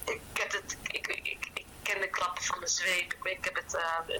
Ik 0.04 0.20
heb 0.32 0.52
het, 0.52 0.76
ik, 0.82 1.51
ken 1.82 2.00
de 2.00 2.08
klappen 2.08 2.44
van 2.44 2.60
de 2.60 2.66
zweep. 2.66 3.14
Ik, 3.22 3.44
heb 3.44 3.54
het, 3.54 3.70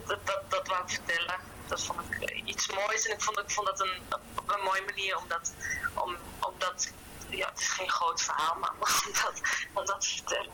dat, 0.07 0.27
dat, 0.27 0.43
dat 0.49 0.69
wou 0.69 0.83
ik 0.83 0.91
vertellen. 0.91 1.41
Dat 1.67 1.85
vond 1.85 2.01
ik 2.11 2.31
uh, 2.31 2.47
iets 2.47 2.67
moois 2.69 3.07
en 3.07 3.13
ik 3.13 3.23
vond, 3.23 3.39
ik 3.39 3.51
vond 3.51 3.67
dat 3.67 3.81
een, 3.81 4.03
een 4.47 4.65
mooie 4.65 4.83
manier 4.87 5.17
om 5.17 5.29
dat, 5.29 5.53
om, 5.95 6.17
om 6.41 6.55
dat, 6.59 6.93
ja, 7.29 7.49
het 7.49 7.61
is 7.61 7.69
geen 7.69 7.91
groot 7.91 8.23
verhaal, 8.23 8.55
maar 8.55 8.71
om 9.07 9.13
dat, 9.13 9.41
om 9.73 9.85
dat 9.87 10.01
te 10.01 10.09
vertellen. 10.09 10.53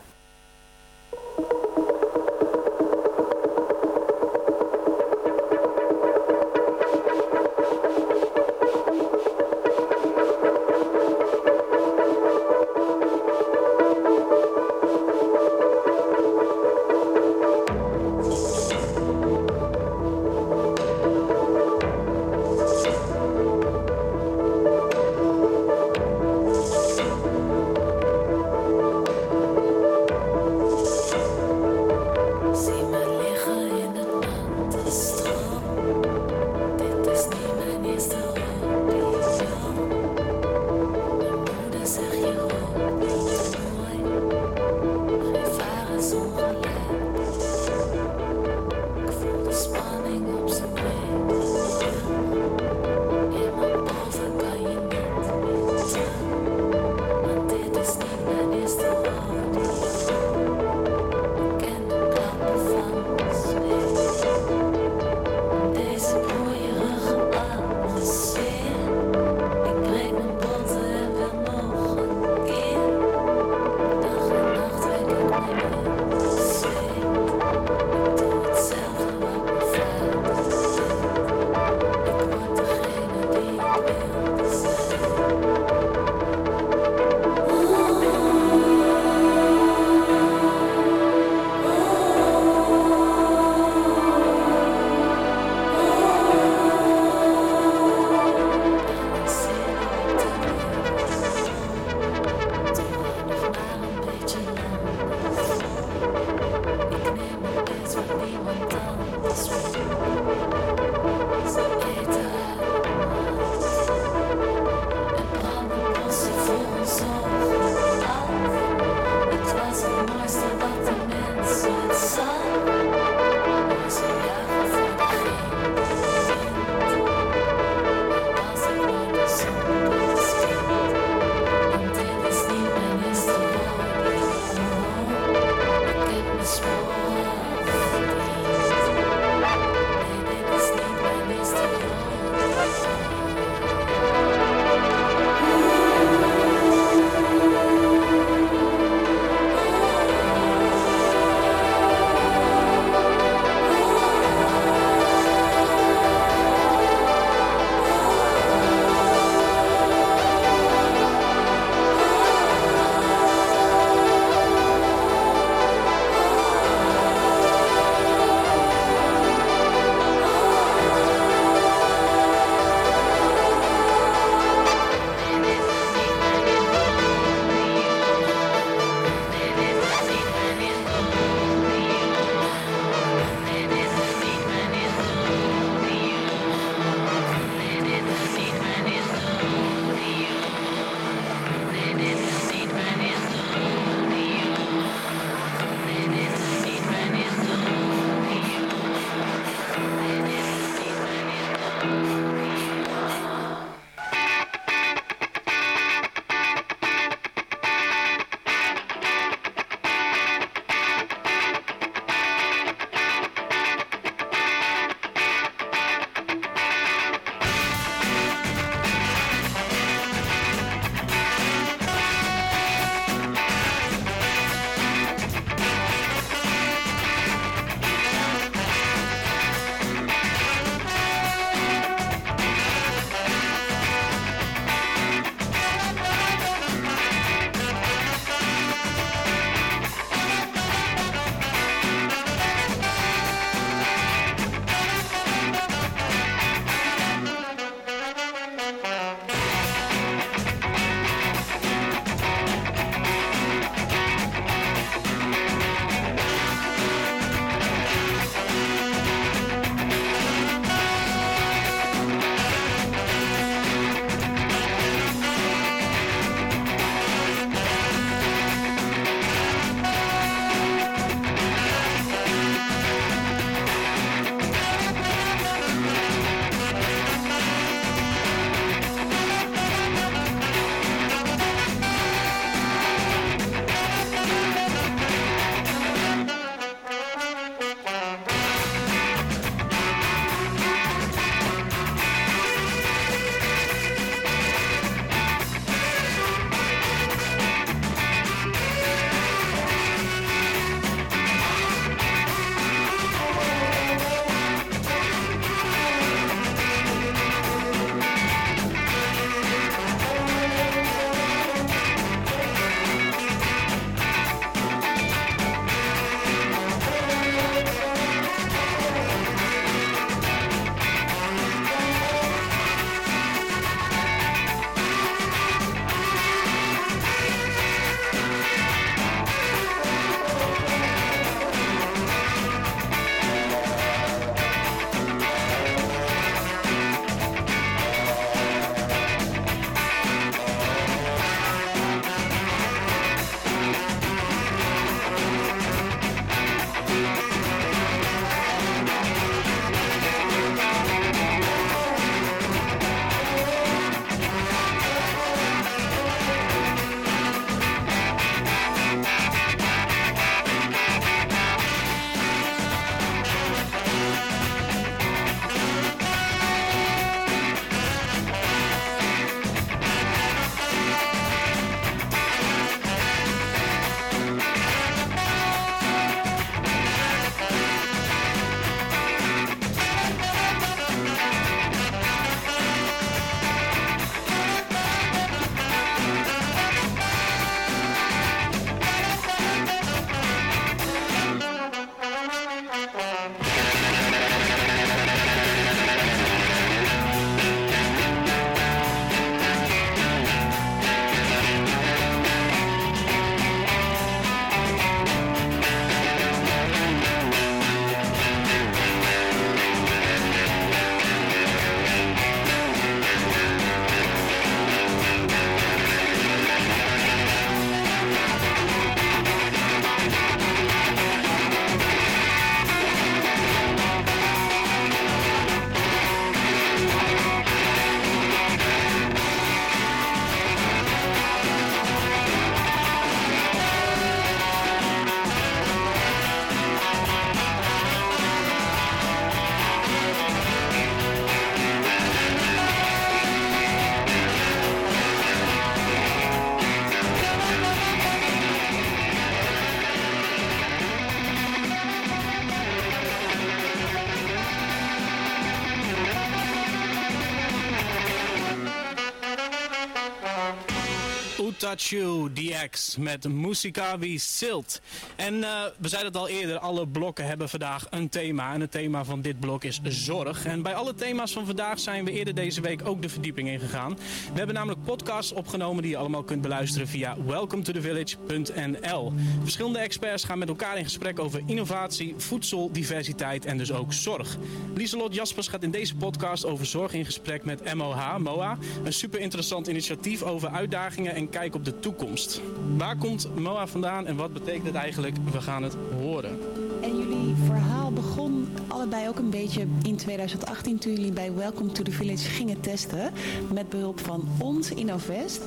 You, 461.81 462.29
DX, 462.33 462.97
met 462.97 463.27
Musikawi 463.27 464.19
Silt. 464.19 464.81
En 465.15 465.33
uh, 465.33 465.63
we 465.77 465.87
zeiden 465.87 466.11
het 466.11 466.21
al 466.21 466.27
eerder, 466.27 466.59
alle 466.59 466.87
blokken 466.87 467.25
hebben 467.25 467.49
vandaag 467.49 467.87
een 467.89 468.09
thema. 468.09 468.53
En 468.53 468.61
het 468.61 468.71
thema 468.71 469.03
van 469.03 469.21
dit 469.21 469.39
blok 469.39 469.63
is 469.63 469.79
zorg. 469.83 470.45
En 470.45 470.61
bij 470.61 470.75
alle 470.75 470.95
thema's 470.95 471.31
van 471.31 471.45
vandaag 471.45 471.79
zijn 471.79 472.05
we 472.05 472.11
eerder 472.11 472.35
deze 472.35 472.61
week 472.61 472.87
ook 472.87 473.01
de 473.01 473.09
verdieping 473.09 473.47
ingegaan. 473.49 473.95
We 474.31 474.37
hebben 474.37 474.55
namelijk 474.55 474.83
podcasts 474.83 475.31
opgenomen 475.31 475.81
die 475.81 475.91
je 475.91 475.97
allemaal 475.97 476.23
kunt 476.23 476.41
beluisteren 476.41 476.87
via 476.87 477.15
welcometothe.village.nl. 477.25 479.13
Verschillende 479.41 479.79
experts 479.79 480.23
gaan 480.23 480.39
met 480.39 480.49
elkaar 480.49 480.77
in 480.77 480.83
gesprek 480.83 481.19
over 481.19 481.41
innovatie, 481.45 482.13
voedsel, 482.17 482.71
diversiteit 482.71 483.45
en 483.45 483.57
dus 483.57 483.71
ook 483.71 483.93
zorg. 483.93 484.37
Lieselot 484.75 485.15
Jaspers 485.15 485.47
gaat 485.47 485.63
in 485.63 485.71
deze 485.71 485.95
podcast 485.95 486.45
over 486.45 486.65
zorg 486.65 486.93
in 486.93 487.05
gesprek 487.05 487.43
met 487.45 487.73
MOH, 487.73 488.17
MOA. 488.17 488.57
Een 488.83 488.93
super 488.93 489.19
interessant 489.19 489.67
initiatief 489.67 490.23
over 490.23 490.49
uitdagingen 490.49 491.15
en 491.15 491.29
kijk 491.29 491.55
op 491.55 491.65
de 491.65 491.68
toekomst. 491.79 492.41
Waar 492.77 492.97
komt 492.97 493.29
MOA 493.35 493.67
vandaan 493.67 494.07
en 494.07 494.15
wat 494.15 494.33
betekent 494.33 494.65
het 494.65 494.75
eigenlijk? 494.75 495.15
We 495.31 495.41
gaan 495.41 495.63
het 495.63 495.75
horen. 496.01 496.39
En 496.81 496.97
jullie 496.97 497.35
verhaal 497.45 497.91
begon 497.91 498.47
allebei 498.67 499.07
ook 499.07 499.19
een 499.19 499.29
beetje 499.29 499.67
in 499.81 499.95
2018 499.95 500.77
toen 500.77 500.93
jullie 500.93 501.11
bij 501.11 501.33
Welcome 501.33 501.71
to 501.71 501.83
the 501.83 501.91
Village 501.91 502.29
gingen 502.29 502.59
testen. 502.59 503.11
Met 503.53 503.69
behulp 503.69 503.99
van 503.99 504.27
ons 504.37 504.71
Innovest. 504.71 505.41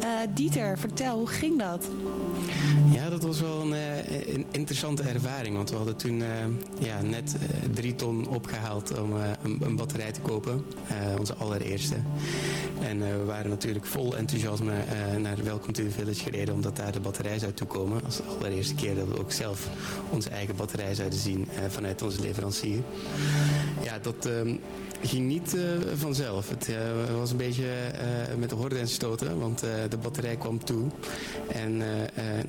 Uh, 0.00 0.08
Dieter, 0.34 0.78
vertel, 0.78 1.18
hoe 1.18 1.26
ging 1.26 1.58
dat? 1.58 1.88
Ja, 2.90 3.10
dat 3.10 3.22
was 3.22 3.40
wel 3.40 3.60
een, 3.60 3.72
uh, 3.72 4.34
een 4.34 4.46
interessante 4.50 5.02
ervaring. 5.02 5.56
Want 5.56 5.70
we 5.70 5.76
hadden 5.76 5.96
toen 5.96 6.20
uh, 6.20 6.26
ja, 6.78 7.02
net 7.02 7.36
drie 7.74 7.94
ton 7.94 8.28
opgehaald 8.28 9.00
om 9.00 9.12
een, 9.12 9.58
een, 9.60 9.76
batterij 9.76 10.12
te 10.12 10.20
kopen. 10.20 10.64
onze 11.18 11.34
allereerste. 11.34 11.96
En 12.80 12.98
we 12.98 13.24
waren 13.24 13.50
natuurlijk 13.50 13.86
vol 13.86 14.16
enthousiasme 14.16 14.72
naar 15.18 15.44
Welcome 15.44 15.72
to 15.72 15.82
the 15.82 15.90
Village 15.90 16.22
gereden. 16.22 16.54
Omdat 16.54 16.76
daar 16.76 16.92
de 16.92 17.00
batterij 17.00 17.38
zou 17.38 17.52
toekomen. 17.52 18.04
Als 18.04 18.16
de 18.16 18.22
allereerste 18.22 18.74
keer 18.74 18.94
dat 18.94 19.08
we 19.08 19.18
ook 19.18 19.32
zelf 19.32 19.68
onze 20.10 20.30
eigen 20.30 20.56
batterij 20.56 20.94
zouden 20.94 21.18
zien 21.18 21.48
vanuit 21.68 22.02
onze 22.02 22.20
leverancier. 22.20 22.80
Ja, 23.82 23.98
dat 23.98 24.26
ehm, 24.26 24.56
ging 25.02 25.26
niet 25.26 25.56
vanzelf. 25.94 26.48
Het 26.48 26.68
was 27.16 27.30
een 27.30 27.36
beetje 27.36 27.66
met 28.38 28.48
de 28.48 28.54
horden 28.54 28.78
en 28.78 28.88
stoten, 28.88 29.38
want 29.38 29.60
de 29.88 29.96
batterij 30.02 30.36
kwam 30.36 30.64
toe. 30.64 30.86
En 31.48 31.82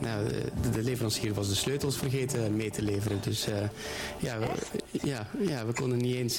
nou, 0.03 0.27
de, 0.27 0.69
de, 0.71 0.83
leverancier 0.83 1.33
was 1.33 1.49
de 1.49 1.55
sleutels 1.55 1.97
vergeten 1.97 2.55
mee 2.55 2.69
te 2.69 2.81
leveren. 2.81 3.19
Dus 3.21 3.47
ja, 4.19 4.39
we, 4.39 4.47
ja, 4.91 5.27
ja, 5.47 5.65
we 5.65 5.73
konden 5.73 5.97
niet 5.97 6.15
eens 6.15 6.37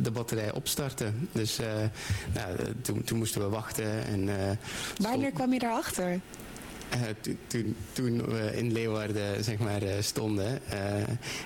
de 0.00 0.10
batterij 0.12 0.52
opstarten. 0.52 1.28
Dus 1.32 1.58
nou, 2.34 2.56
toen, 2.82 3.04
toen, 3.04 3.18
moesten 3.18 3.40
we 3.40 3.48
wachten. 3.48 4.04
En, 4.04 4.28
Wanneer 4.98 5.32
kwam 5.32 5.52
je 5.52 5.58
daarachter? 5.58 6.20
Uh, 6.94 7.00
toen, 7.46 7.76
toen 7.92 8.24
we 8.26 8.56
in 8.56 8.72
Leeuwarden 8.72 9.44
zeg 9.44 9.58
maar, 9.58 9.82
uh, 9.82 9.90
stonden 10.00 10.60
uh, 10.72 11.02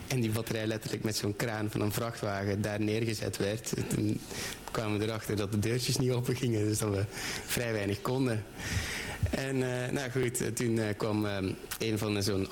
en 0.07 0.21
die 0.21 0.31
batterij 0.31 0.67
letterlijk 0.67 1.05
met 1.05 1.17
zo'n 1.17 1.37
kraan 1.37 1.71
van 1.71 1.81
een 1.81 1.93
vrachtwagen 1.93 2.63
daar 2.63 2.81
neergezet 2.81 3.37
werd, 3.37 3.73
toen 3.89 4.21
kwamen 4.71 4.99
we 4.99 5.05
erachter 5.05 5.37
dat 5.37 5.53
de 5.53 5.59
deurtjes 5.59 5.97
niet 5.97 6.11
open 6.11 6.37
gingen, 6.37 6.65
dus 6.65 6.79
dat 6.79 6.91
we 6.91 7.05
vrij 7.47 7.73
weinig 7.73 8.01
konden. 8.01 8.45
En 9.37 9.57
uh, 9.57 9.67
nou 9.91 10.11
goed, 10.11 10.41
eh, 10.41 10.49
toen 10.49 10.77
uh, 10.77 10.85
kwam 10.97 11.25
uh, 11.25 11.37
een 11.79 11.99
van 11.99 12.23
zo'n 12.23 12.49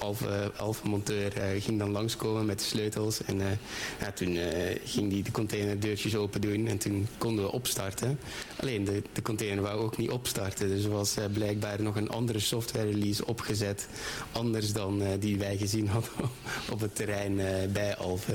Alfa-monteur 0.56 1.32
ging 1.60 1.78
dan 1.78 1.90
langskomen 1.90 2.46
met 2.46 2.58
de 2.58 2.64
sleutels. 2.64 3.24
En 3.24 3.36
nou, 3.36 4.12
toen 4.14 4.38
ging 4.84 5.10
die 5.10 5.22
de 5.22 5.30
containerdeurtjes 5.30 6.16
open 6.16 6.40
doen 6.40 6.66
en 6.66 6.78
toen 6.78 7.08
konden 7.18 7.44
we 7.44 7.52
opstarten. 7.52 8.18
Alleen 8.62 8.84
de, 8.84 9.02
de 9.12 9.22
container 9.22 9.62
wou 9.62 9.80
ook 9.80 9.96
niet 9.96 10.10
opstarten. 10.10 10.68
Dus 10.68 10.84
er 10.84 10.90
was 10.90 11.16
blijkbaar 11.32 11.82
nog 11.82 11.96
een 11.96 12.08
andere 12.08 12.38
software 12.38 12.90
release 12.90 13.26
opgezet. 13.26 13.88
Anders 14.32 14.72
dan 14.72 15.02
die 15.18 15.38
wij 15.38 15.56
gezien 15.56 15.88
hadden 15.88 16.10
op 16.72 16.80
het 16.80 16.94
terrein 16.94 17.40
bij 17.72 17.96
Alfa. 17.96 18.32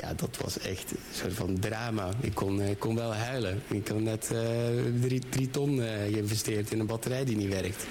Ja, 0.00 0.14
dat 0.14 0.36
was 0.42 0.58
echt 0.58 0.90
een 0.90 0.98
soort 1.14 1.32
van 1.32 1.58
drama. 1.58 2.08
Ik 2.20 2.34
kon, 2.34 2.60
kon 2.78 2.94
wel 2.94 3.14
huilen. 3.14 3.62
Ik 3.68 3.88
had 3.88 4.00
net 4.00 4.30
drie, 5.00 5.22
drie 5.28 5.50
ton 5.50 5.80
geïnvesteerd 6.10 6.72
in 6.72 6.80
een 6.80 6.86
batterij 6.86 7.24
die 7.24 7.36
niet 7.36 7.48
werkt. 7.48 7.86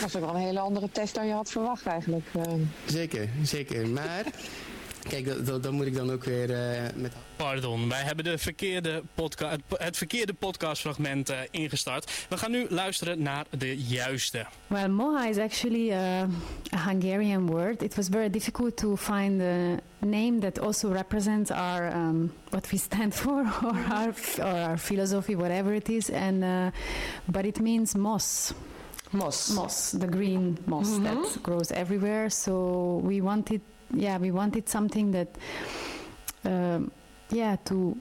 Dat 0.00 0.08
is 0.08 0.16
ook 0.16 0.24
wel 0.24 0.34
een 0.34 0.40
hele 0.40 0.60
andere 0.60 0.88
test 0.92 1.14
dan 1.14 1.26
je 1.26 1.32
had 1.32 1.50
verwacht 1.50 1.86
eigenlijk. 1.86 2.26
Eh. 2.34 2.52
Zeker, 2.86 3.28
zeker. 3.42 3.88
Maar 3.88 4.24
Kijk, 5.08 5.46
dat, 5.46 5.62
dat, 5.62 5.72
moet 5.72 5.86
ik 5.86 5.94
dan 5.94 6.12
ook 6.12 6.24
weer 6.24 6.50
uh, 6.50 6.56
met... 6.94 7.12
Pardon, 7.36 7.88
wij 7.88 8.02
hebben 8.02 8.24
de 8.24 8.38
verkeerde 8.38 9.02
podca 9.14 9.50
het, 9.50 9.60
het 9.68 9.96
verkeerde 9.96 10.34
podcastfragment 10.34 11.30
uh, 11.30 11.36
ingestart. 11.50 12.26
We 12.28 12.36
gaan 12.36 12.50
nu 12.50 12.66
luisteren 12.68 13.22
naar 13.22 13.46
de 13.58 13.76
juiste. 13.76 14.46
Well, 14.66 14.88
moha 14.88 15.26
is 15.26 15.38
actually 15.38 15.92
a, 15.92 16.28
a 16.74 16.88
Hungarian 16.88 17.46
word. 17.46 17.82
It 17.82 17.94
was 17.94 18.08
very 18.08 18.30
difficult 18.30 18.76
to 18.76 18.96
find 18.96 19.40
a 19.40 19.78
name 19.98 20.38
that 20.40 20.58
also 20.58 20.92
represents 20.92 21.50
our 21.50 21.94
um, 21.94 22.32
what 22.50 22.70
we 22.70 22.78
stand 22.78 23.14
for 23.20 23.44
or 23.62 23.76
our, 23.92 24.14
or 24.38 24.68
our 24.68 24.78
philosophy, 24.78 25.36
whatever 25.36 25.74
it 25.74 25.88
is. 25.88 26.10
And 26.10 26.42
uh, 26.42 26.70
but 27.24 27.44
it 27.44 27.60
means 27.60 27.94
moss. 27.94 28.54
Moss. 29.10 29.48
Moss, 29.54 29.90
the 29.90 30.08
green 30.08 30.58
moss 30.64 30.88
mm 30.88 31.04
-hmm. 31.04 31.22
that 31.22 31.38
grows 31.42 31.70
everywhere. 31.70 32.30
So 32.30 32.52
we 33.04 33.22
wanted 33.22 33.60
yeah, 33.96 34.18
we 34.18 34.30
wanted 34.30 34.68
something 34.68 35.12
that, 35.12 35.28
um, 36.44 36.90
yeah, 37.30 37.56
to 37.64 37.96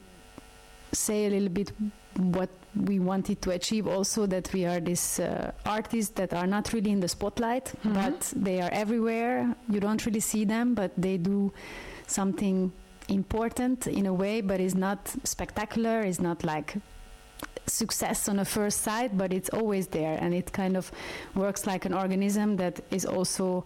say 0.91 1.25
a 1.25 1.29
little 1.29 1.49
bit 1.49 1.71
what 2.15 2.49
we 2.75 2.99
wanted 2.99 3.41
to 3.41 3.51
achieve 3.51 3.87
also 3.87 4.25
that 4.25 4.51
we 4.53 4.65
are 4.65 4.79
these 4.79 5.19
uh, 5.19 5.51
artists 5.65 6.13
that 6.15 6.33
are 6.33 6.47
not 6.47 6.73
really 6.73 6.91
in 6.91 6.99
the 6.99 7.07
spotlight 7.07 7.73
mm 7.83 7.91
-hmm. 7.91 8.03
but 8.03 8.33
they 8.43 8.61
are 8.61 8.71
everywhere 8.71 9.55
you 9.69 9.79
don't 9.79 10.05
really 10.05 10.21
see 10.21 10.45
them 10.45 10.73
but 10.73 10.91
they 10.97 11.17
do 11.17 11.51
something 12.07 12.71
important 13.07 13.87
in 13.87 14.05
a 14.05 14.11
way 14.11 14.41
but 14.41 14.59
it's 14.59 14.75
not 14.75 15.15
spectacular 15.23 16.05
it's 16.05 16.19
not 16.19 16.43
like 16.43 16.79
success 17.67 18.27
on 18.27 18.39
a 18.39 18.45
first 18.45 18.83
sight 18.83 19.17
but 19.17 19.31
it's 19.31 19.49
always 19.49 19.87
there 19.87 20.17
and 20.21 20.33
it 20.33 20.51
kind 20.51 20.77
of 20.77 20.91
works 21.33 21.65
like 21.65 21.87
an 21.87 21.93
organism 21.93 22.57
that 22.57 22.81
is 22.89 23.05
also 23.05 23.63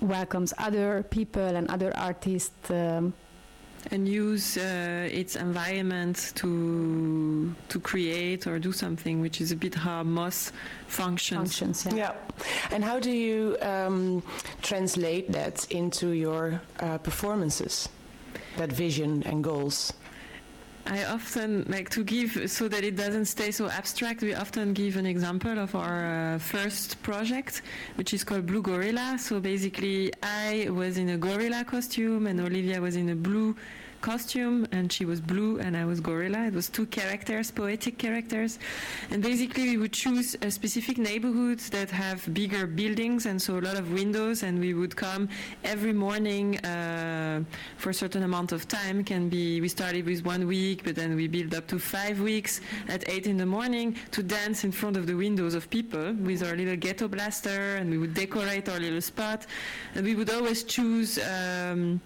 welcomes 0.00 0.54
other 0.58 1.04
people 1.10 1.42
and 1.42 1.68
other 1.70 1.96
artists. 1.96 2.70
Um, 2.70 3.14
and 3.90 4.08
use 4.08 4.56
uh, 4.56 5.08
its 5.10 5.36
environment 5.36 6.32
to 6.36 7.54
to 7.68 7.80
create 7.80 8.46
or 8.46 8.58
do 8.58 8.72
something, 8.72 9.20
which 9.20 9.40
is 9.40 9.52
a 9.52 9.56
bit 9.56 9.74
how 9.74 10.02
Moss 10.02 10.52
functions. 10.86 11.58
Functions, 11.58 11.86
yeah. 11.86 11.94
yeah. 11.96 12.12
And 12.70 12.84
how 12.84 12.98
do 13.00 13.10
you 13.10 13.56
um, 13.62 14.22
translate 14.62 15.32
that 15.32 15.70
into 15.70 16.10
your 16.10 16.60
uh, 16.80 16.98
performances? 16.98 17.88
That 18.56 18.72
vision 18.72 19.22
and 19.24 19.42
goals. 19.44 19.92
I 20.90 21.04
often 21.04 21.66
like 21.68 21.90
to 21.90 22.02
give 22.02 22.50
so 22.50 22.66
that 22.68 22.82
it 22.82 22.96
doesn't 22.96 23.26
stay 23.26 23.50
so 23.50 23.68
abstract. 23.68 24.22
We 24.22 24.34
often 24.34 24.72
give 24.72 24.96
an 24.96 25.04
example 25.04 25.58
of 25.58 25.74
our 25.74 26.34
uh, 26.34 26.38
first 26.38 27.02
project, 27.02 27.60
which 27.96 28.14
is 28.14 28.24
called 28.24 28.46
Blue 28.46 28.62
Gorilla. 28.62 29.18
So 29.18 29.38
basically, 29.38 30.10
I 30.22 30.68
was 30.70 30.96
in 30.96 31.10
a 31.10 31.18
gorilla 31.18 31.62
costume, 31.64 32.26
and 32.26 32.40
Olivia 32.40 32.80
was 32.80 32.96
in 32.96 33.10
a 33.10 33.14
blue 33.14 33.54
costume 34.00 34.66
and 34.72 34.92
she 34.92 35.04
was 35.04 35.20
blue 35.20 35.58
and 35.58 35.76
I 35.76 35.84
was 35.84 36.00
gorilla. 36.00 36.46
It 36.46 36.54
was 36.54 36.68
two 36.68 36.86
characters, 36.86 37.50
poetic 37.50 37.98
characters. 37.98 38.58
And 39.10 39.22
basically 39.22 39.64
we 39.64 39.76
would 39.76 39.92
choose 39.92 40.36
a 40.42 40.50
specific 40.50 40.98
neighborhoods 40.98 41.70
that 41.70 41.90
have 41.90 42.32
bigger 42.34 42.66
buildings 42.66 43.26
and 43.26 43.40
so 43.40 43.58
a 43.58 43.62
lot 43.62 43.76
of 43.76 43.92
windows 43.92 44.42
and 44.42 44.58
we 44.58 44.74
would 44.74 44.94
come 44.96 45.28
every 45.64 45.92
morning 45.92 46.58
uh, 46.64 47.42
for 47.76 47.90
a 47.90 47.94
certain 47.94 48.22
amount 48.22 48.52
of 48.52 48.68
time. 48.68 49.04
Can 49.04 49.28
be, 49.28 49.60
we 49.60 49.68
started 49.68 50.06
with 50.06 50.24
one 50.24 50.46
week 50.46 50.84
but 50.84 50.94
then 50.94 51.16
we 51.16 51.28
build 51.28 51.54
up 51.54 51.66
to 51.68 51.78
five 51.78 52.20
weeks 52.20 52.60
at 52.88 53.08
eight 53.08 53.26
in 53.26 53.36
the 53.36 53.46
morning 53.46 53.96
to 54.12 54.22
dance 54.22 54.64
in 54.64 54.72
front 54.72 54.96
of 54.96 55.06
the 55.06 55.14
windows 55.14 55.54
of 55.54 55.68
people 55.70 56.12
with 56.14 56.42
our 56.42 56.56
little 56.56 56.76
ghetto 56.76 57.08
blaster 57.08 57.76
and 57.76 57.90
we 57.90 57.98
would 57.98 58.14
decorate 58.14 58.68
our 58.68 58.78
little 58.78 59.00
spot 59.00 59.46
and 59.94 60.04
we 60.04 60.14
would 60.14 60.30
always 60.30 60.64
choose 60.64 61.18
um, 61.18 62.00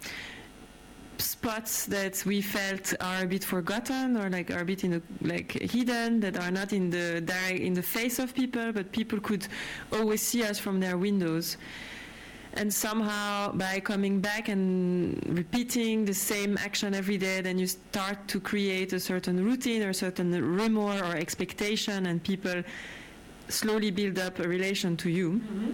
spots 1.22 1.86
that 1.86 2.22
we 2.26 2.40
felt 2.42 2.94
are 3.00 3.22
a 3.22 3.26
bit 3.26 3.44
forgotten 3.44 4.16
or 4.16 4.28
like 4.28 4.50
are 4.50 4.60
a 4.60 4.64
bit 4.64 4.84
in 4.84 4.90
the, 4.90 5.02
like 5.22 5.52
hidden 5.52 6.20
that 6.20 6.36
are 6.36 6.50
not 6.50 6.72
in 6.72 6.90
the 6.90 7.20
direct 7.20 7.60
in 7.60 7.74
the 7.74 7.82
face 7.82 8.18
of 8.18 8.34
people 8.34 8.72
but 8.72 8.92
people 8.92 9.20
could 9.20 9.46
always 9.92 10.20
see 10.20 10.42
us 10.42 10.58
from 10.58 10.80
their 10.80 10.98
windows. 10.98 11.56
And 12.54 12.72
somehow 12.72 13.52
by 13.52 13.80
coming 13.80 14.20
back 14.20 14.48
and 14.48 15.18
repeating 15.26 16.04
the 16.04 16.12
same 16.12 16.58
action 16.58 16.94
every 16.94 17.16
day 17.16 17.40
then 17.40 17.58
you 17.58 17.66
start 17.66 18.28
to 18.28 18.40
create 18.40 18.92
a 18.92 19.00
certain 19.00 19.42
routine 19.42 19.82
or 19.82 19.90
a 19.90 19.94
certain 19.94 20.30
rumor 20.32 21.02
or 21.02 21.16
expectation 21.16 22.06
and 22.06 22.22
people 22.22 22.62
slowly 23.48 23.90
build 23.90 24.18
up 24.18 24.38
a 24.38 24.48
relation 24.48 24.96
to 24.96 25.10
you 25.10 25.32
mm-hmm. 25.32 25.70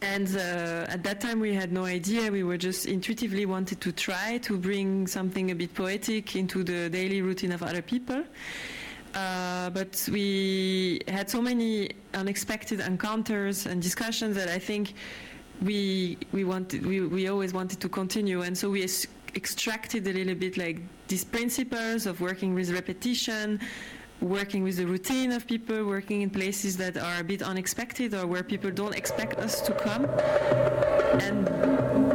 And 0.00 0.28
uh, 0.36 0.86
at 0.88 1.02
that 1.04 1.20
time, 1.20 1.40
we 1.40 1.54
had 1.54 1.72
no 1.72 1.84
idea. 1.84 2.30
We 2.30 2.42
were 2.42 2.56
just 2.56 2.86
intuitively 2.86 3.46
wanted 3.46 3.80
to 3.80 3.92
try 3.92 4.38
to 4.38 4.58
bring 4.58 5.06
something 5.06 5.50
a 5.50 5.54
bit 5.54 5.74
poetic 5.74 6.34
into 6.36 6.64
the 6.64 6.88
daily 6.88 7.22
routine 7.22 7.52
of 7.52 7.62
other 7.62 7.82
people. 7.82 8.24
Uh, 9.14 9.70
but 9.70 10.08
we 10.10 11.00
had 11.06 11.28
so 11.28 11.42
many 11.42 11.90
unexpected 12.14 12.80
encounters 12.80 13.66
and 13.66 13.82
discussions 13.82 14.34
that 14.36 14.48
I 14.48 14.58
think 14.58 14.94
we 15.60 16.16
we 16.32 16.44
wanted 16.44 16.84
we, 16.86 17.00
we 17.00 17.28
always 17.28 17.52
wanted 17.52 17.78
to 17.80 17.88
continue, 17.88 18.42
and 18.42 18.56
so 18.56 18.70
we 18.70 18.82
extracted 19.34 20.06
a 20.08 20.12
little 20.12 20.34
bit 20.34 20.56
like 20.56 20.80
these 21.08 21.24
principles 21.24 22.06
of 22.06 22.20
working 22.20 22.54
with 22.54 22.70
repetition, 22.70 23.60
working 24.22 24.62
with 24.62 24.76
the 24.76 24.86
routine 24.86 25.32
of 25.32 25.46
people, 25.46 25.84
working 25.84 26.22
in 26.22 26.30
places 26.30 26.76
that 26.76 26.96
are 26.96 27.20
a 27.20 27.24
bit 27.24 27.42
unexpected 27.42 28.14
or 28.14 28.26
where 28.26 28.42
people 28.42 28.70
don't 28.70 28.94
expect 28.94 29.38
us 29.38 29.60
to 29.62 29.72
come, 29.74 30.04
and 31.20 31.46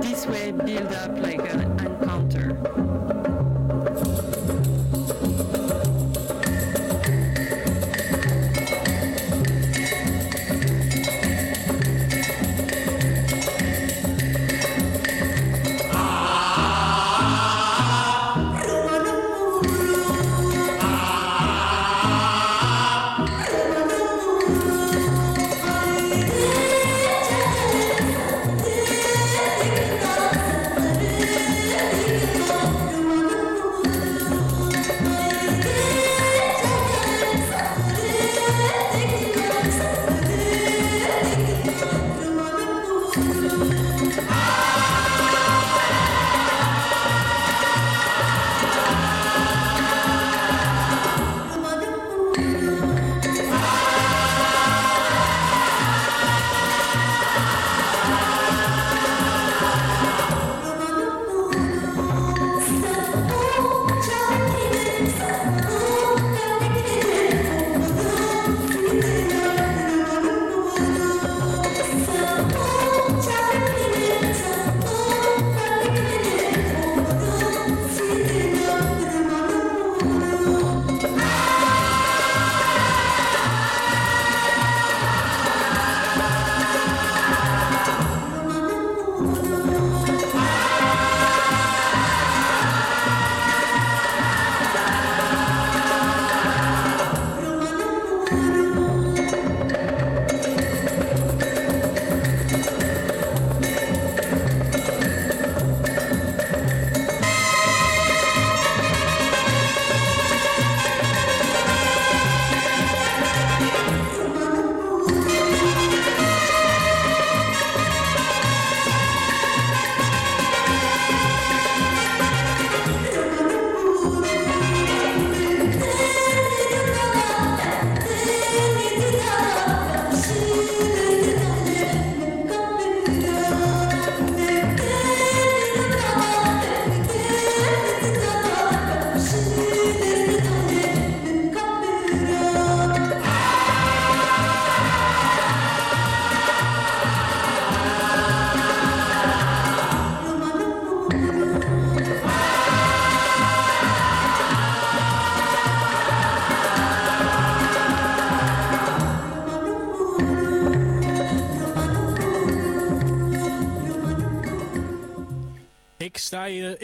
this 0.01 0.25
way 0.27 0.51
build 0.51 0.91
up 0.93 1.17
like 1.19 1.39
an 1.53 1.61
encounter. 1.79 2.86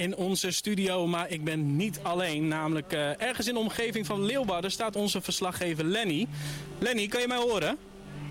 In 0.04 0.16
onze 0.16 0.51
studio, 0.51 1.08
maar 1.08 1.30
ik 1.30 1.43
ben 1.43 1.76
niet 1.76 1.99
alleen. 2.01 2.47
Namelijk 2.47 2.93
uh, 2.93 3.22
ergens 3.22 3.47
in 3.47 3.54
de 3.54 3.60
omgeving 3.60 4.06
van 4.06 4.26
Leeuwarden 4.26 4.72
staat 4.72 4.95
onze 4.95 5.22
verslaggever 5.22 5.86
Lenny. 5.86 6.28
Lenny, 6.80 7.08
kan 7.08 7.22
je 7.22 7.28
mij 7.28 7.38
horen? 7.38 7.78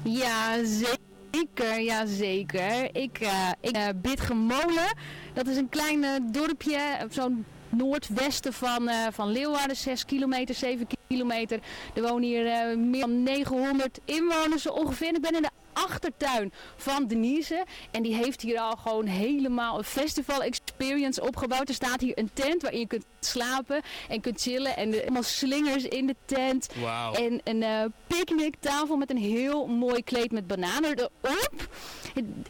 Ja, 0.04 0.64
zeker. 0.64 1.80
Ja, 1.80 2.06
zeker. 2.06 2.96
Ik, 2.96 3.20
uh, 3.20 3.50
ik 3.60 4.00
Bidgemolen, 4.02 4.96
dat 5.34 5.46
is 5.46 5.56
een 5.56 5.68
klein 5.68 6.28
dorpje, 6.32 7.06
zo'n 7.10 7.44
noordwesten 7.68 8.52
van, 8.52 8.90
van 9.12 9.28
Leeuwarden, 9.28 9.76
6 9.76 10.04
kilometer, 10.04 10.54
7 10.54 10.86
kilometer. 11.08 11.60
Er 11.94 12.02
wonen 12.02 12.28
hier 12.28 12.78
meer 12.78 13.00
dan 13.00 13.22
900 13.22 13.98
inwoners 14.04 14.68
ongeveer. 14.70 15.14
Ik 15.14 15.20
ben 15.20 15.34
in 15.34 15.42
de 15.42 15.50
achtertuin 15.72 16.52
van 16.76 17.06
Denise. 17.06 17.64
En 17.90 18.02
die 18.02 18.14
heeft 18.14 18.40
hier 18.40 18.58
al 18.58 18.76
gewoon 18.76 19.06
helemaal 19.06 19.78
een 19.78 19.84
festival 19.84 20.42
experience 20.42 21.22
opgebouwd. 21.22 21.68
Er 21.68 21.74
staat 21.74 22.00
hier 22.00 22.18
een 22.18 22.30
tent 22.32 22.62
waarin 22.62 22.80
je 22.80 22.86
kunt 22.86 23.04
slapen 23.20 23.82
en 24.08 24.20
kunt 24.20 24.40
chillen. 24.40 24.76
En 24.76 24.92
helemaal 24.92 25.22
slingers 25.22 25.84
in 25.84 26.06
de 26.06 26.16
tent. 26.24 26.68
Wow. 26.74 27.18
En 27.18 27.40
een 27.44 27.62
uh, 27.62 27.84
picknicktafel 28.06 28.96
met 28.96 29.10
een 29.10 29.16
heel 29.16 29.66
mooi 29.66 30.02
kleed 30.02 30.32
met 30.32 30.46
bananen 30.46 30.98
erop. 30.98 31.68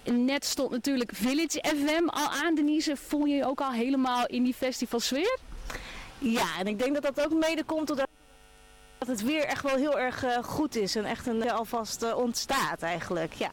Net 0.04 0.44
stond 0.44 0.70
natuurlijk 0.70 1.10
Village 1.14 1.64
FM 1.76 2.08
al 2.08 2.28
aan, 2.28 2.54
Denise. 2.54 2.96
Voel 2.96 3.24
je 3.24 3.34
je 3.34 3.46
ook 3.46 3.60
al 3.60 3.72
helemaal 3.72 4.26
in 4.26 4.42
die 4.42 4.54
festivalsfeer? 4.54 5.38
Ja, 6.18 6.58
en 6.58 6.66
ik 6.66 6.78
denk 6.78 6.94
dat 6.94 7.14
dat 7.14 7.24
ook 7.24 7.32
mede 7.32 7.64
komt 7.64 7.86
doordat 7.86 8.08
dat 9.06 9.16
het 9.16 9.26
weer 9.26 9.44
echt 9.44 9.62
wel 9.62 9.76
heel 9.76 9.98
erg 9.98 10.24
uh, 10.24 10.42
goed 10.42 10.76
is 10.76 10.96
en 10.96 11.04
echt 11.04 11.26
een, 11.26 11.44
uh, 11.44 11.52
alvast 11.52 12.02
uh, 12.02 12.16
ontstaat 12.16 12.82
eigenlijk, 12.82 13.32
ja. 13.32 13.50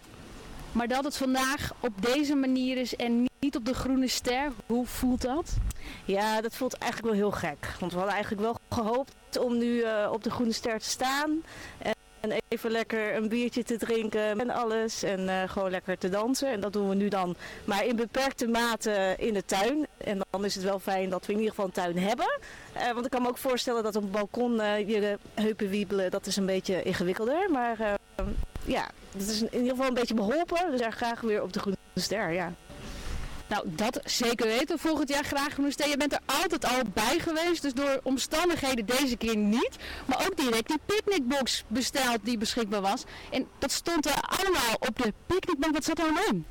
Maar 0.71 0.87
dat 0.87 1.03
het 1.03 1.17
vandaag 1.17 1.73
op 1.79 2.01
deze 2.01 2.35
manier 2.35 2.77
is 2.77 2.95
en 2.95 3.27
niet 3.39 3.55
op 3.55 3.65
de 3.65 3.73
groene 3.73 4.07
ster, 4.07 4.51
hoe 4.65 4.85
voelt 4.85 5.21
dat? 5.21 5.53
Ja, 6.05 6.41
dat 6.41 6.55
voelt 6.55 6.73
eigenlijk 6.73 7.13
wel 7.13 7.21
heel 7.21 7.39
gek. 7.39 7.75
Want 7.79 7.91
we 7.91 7.97
hadden 7.97 8.15
eigenlijk 8.15 8.43
wel 8.43 8.59
gehoopt 8.69 9.37
om 9.39 9.57
nu 9.57 9.83
op 10.11 10.23
de 10.23 10.31
groene 10.31 10.51
ster 10.51 10.79
te 10.79 10.89
staan. 10.89 11.43
En 11.77 11.93
even 12.47 12.71
lekker 12.71 13.15
een 13.15 13.27
biertje 13.27 13.63
te 13.63 13.77
drinken 13.77 14.39
en 14.39 14.49
alles. 14.49 15.03
En 15.03 15.19
uh, 15.19 15.43
gewoon 15.47 15.69
lekker 15.69 15.97
te 15.97 16.09
dansen. 16.09 16.51
En 16.51 16.59
dat 16.59 16.73
doen 16.73 16.89
we 16.89 16.95
nu 16.95 17.07
dan 17.07 17.35
maar 17.65 17.85
in 17.85 17.95
beperkte 17.95 18.47
mate 18.47 19.15
in 19.17 19.33
de 19.33 19.45
tuin. 19.45 19.87
En 19.97 20.21
dan 20.29 20.45
is 20.45 20.55
het 20.55 20.63
wel 20.63 20.79
fijn 20.79 21.09
dat 21.09 21.25
we 21.25 21.31
in 21.31 21.37
ieder 21.37 21.53
geval 21.53 21.65
een 21.65 21.71
tuin 21.71 21.97
hebben. 21.97 22.39
Uh, 22.77 22.91
want 22.91 23.05
ik 23.05 23.11
kan 23.11 23.21
me 23.21 23.27
ook 23.27 23.37
voorstellen 23.37 23.83
dat 23.83 23.95
op 23.95 24.03
een 24.03 24.11
balkon 24.11 24.53
uh, 24.53 24.87
je 24.87 25.17
heupen 25.33 25.69
wiebelen, 25.69 26.11
dat 26.11 26.25
is 26.25 26.35
een 26.35 26.45
beetje 26.45 26.83
ingewikkelder. 26.83 27.51
Maar 27.51 27.97
ja, 28.65 28.89
dat 29.11 29.27
is 29.27 29.41
in 29.41 29.53
ieder 29.53 29.69
geval 29.69 29.87
een 29.87 29.93
beetje 29.93 30.13
beholpen. 30.13 30.71
Dus 30.71 30.81
er 30.81 30.91
graag 30.91 31.21
weer 31.21 31.41
op 31.41 31.53
de 31.53 31.59
groene 31.59 31.77
ster, 31.95 32.31
ja. 32.31 32.53
Nou, 33.49 33.63
dat 33.65 33.99
zeker 34.03 34.47
weten. 34.47 34.79
Volgend 34.79 35.09
jaar 35.09 35.23
graag 35.23 35.53
Groenestein. 35.53 35.89
Je 35.89 35.97
bent 35.97 36.13
er 36.13 36.19
altijd 36.25 36.65
al 36.65 36.81
bij 36.93 37.19
geweest, 37.19 37.61
dus 37.61 37.73
door 37.73 37.99
omstandigheden 38.03 38.85
deze 38.85 39.17
keer 39.17 39.37
niet. 39.37 39.77
Maar 40.05 40.25
ook 40.27 40.37
direct 40.37 40.67
die 40.67 40.79
picknickbox 40.85 41.63
besteld 41.67 42.19
die 42.21 42.37
beschikbaar 42.37 42.81
was. 42.81 43.03
En 43.31 43.47
dat 43.59 43.71
stond 43.71 44.05
er 44.05 44.21
allemaal 44.21 44.75
op 44.79 45.03
de 45.03 45.13
picknickbank. 45.25 45.73
Wat 45.73 45.83
zat 45.83 45.97
er 45.97 46.03
allemaal 46.03 46.25
in? 46.31 46.45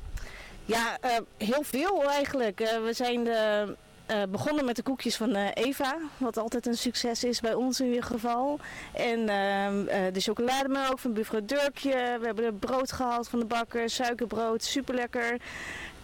Ja, 0.65 0.97
uh, 1.05 1.11
heel 1.37 1.63
veel 1.63 2.03
eigenlijk. 2.09 2.61
Uh, 2.61 2.83
we 2.83 2.93
zijn 2.93 3.23
de 3.23 3.75
uh, 4.11 4.23
begonnen 4.29 4.65
met 4.65 4.75
de 4.75 4.83
koekjes 4.83 5.15
van 5.15 5.35
Eva, 5.35 5.97
wat 6.17 6.37
altijd 6.37 6.65
een 6.67 6.77
succes 6.77 7.23
is 7.23 7.39
bij 7.39 7.53
ons 7.53 7.79
in 7.79 7.87
ieder 7.87 8.03
geval. 8.03 8.59
En 8.93 9.25
de 10.13 10.21
chocolademelk 10.21 10.99
van 10.99 11.13
buurvrouw 11.13 11.45
Durkje. 11.45 12.17
We 12.19 12.25
hebben 12.25 12.45
het 12.45 12.59
brood 12.59 12.91
gehaald 12.91 13.29
van 13.29 13.39
de 13.39 13.45
bakker, 13.45 13.89
suikerbrood, 13.89 14.63
super 14.63 14.95
lekker 14.95 15.37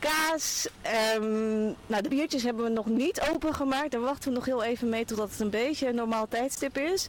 kaas. 0.08 0.68
Um, 1.16 1.76
nou, 1.88 2.01
de 2.01 2.10
biertjes 2.10 2.43
hebben 2.43 2.64
we 2.64 2.70
nog 2.70 2.86
niet 2.86 3.22
opengemaakt. 3.34 3.91
Daar 3.91 4.01
wachten 4.01 4.30
we 4.30 4.36
nog 4.36 4.45
heel 4.45 4.64
even 4.64 4.89
mee 4.89 5.06
totdat 5.06 5.30
het 5.30 5.39
een 5.39 5.49
beetje 5.49 5.88
een 5.88 5.95
normaal 5.95 6.28
tijdstip 6.28 6.78
is. 6.78 7.08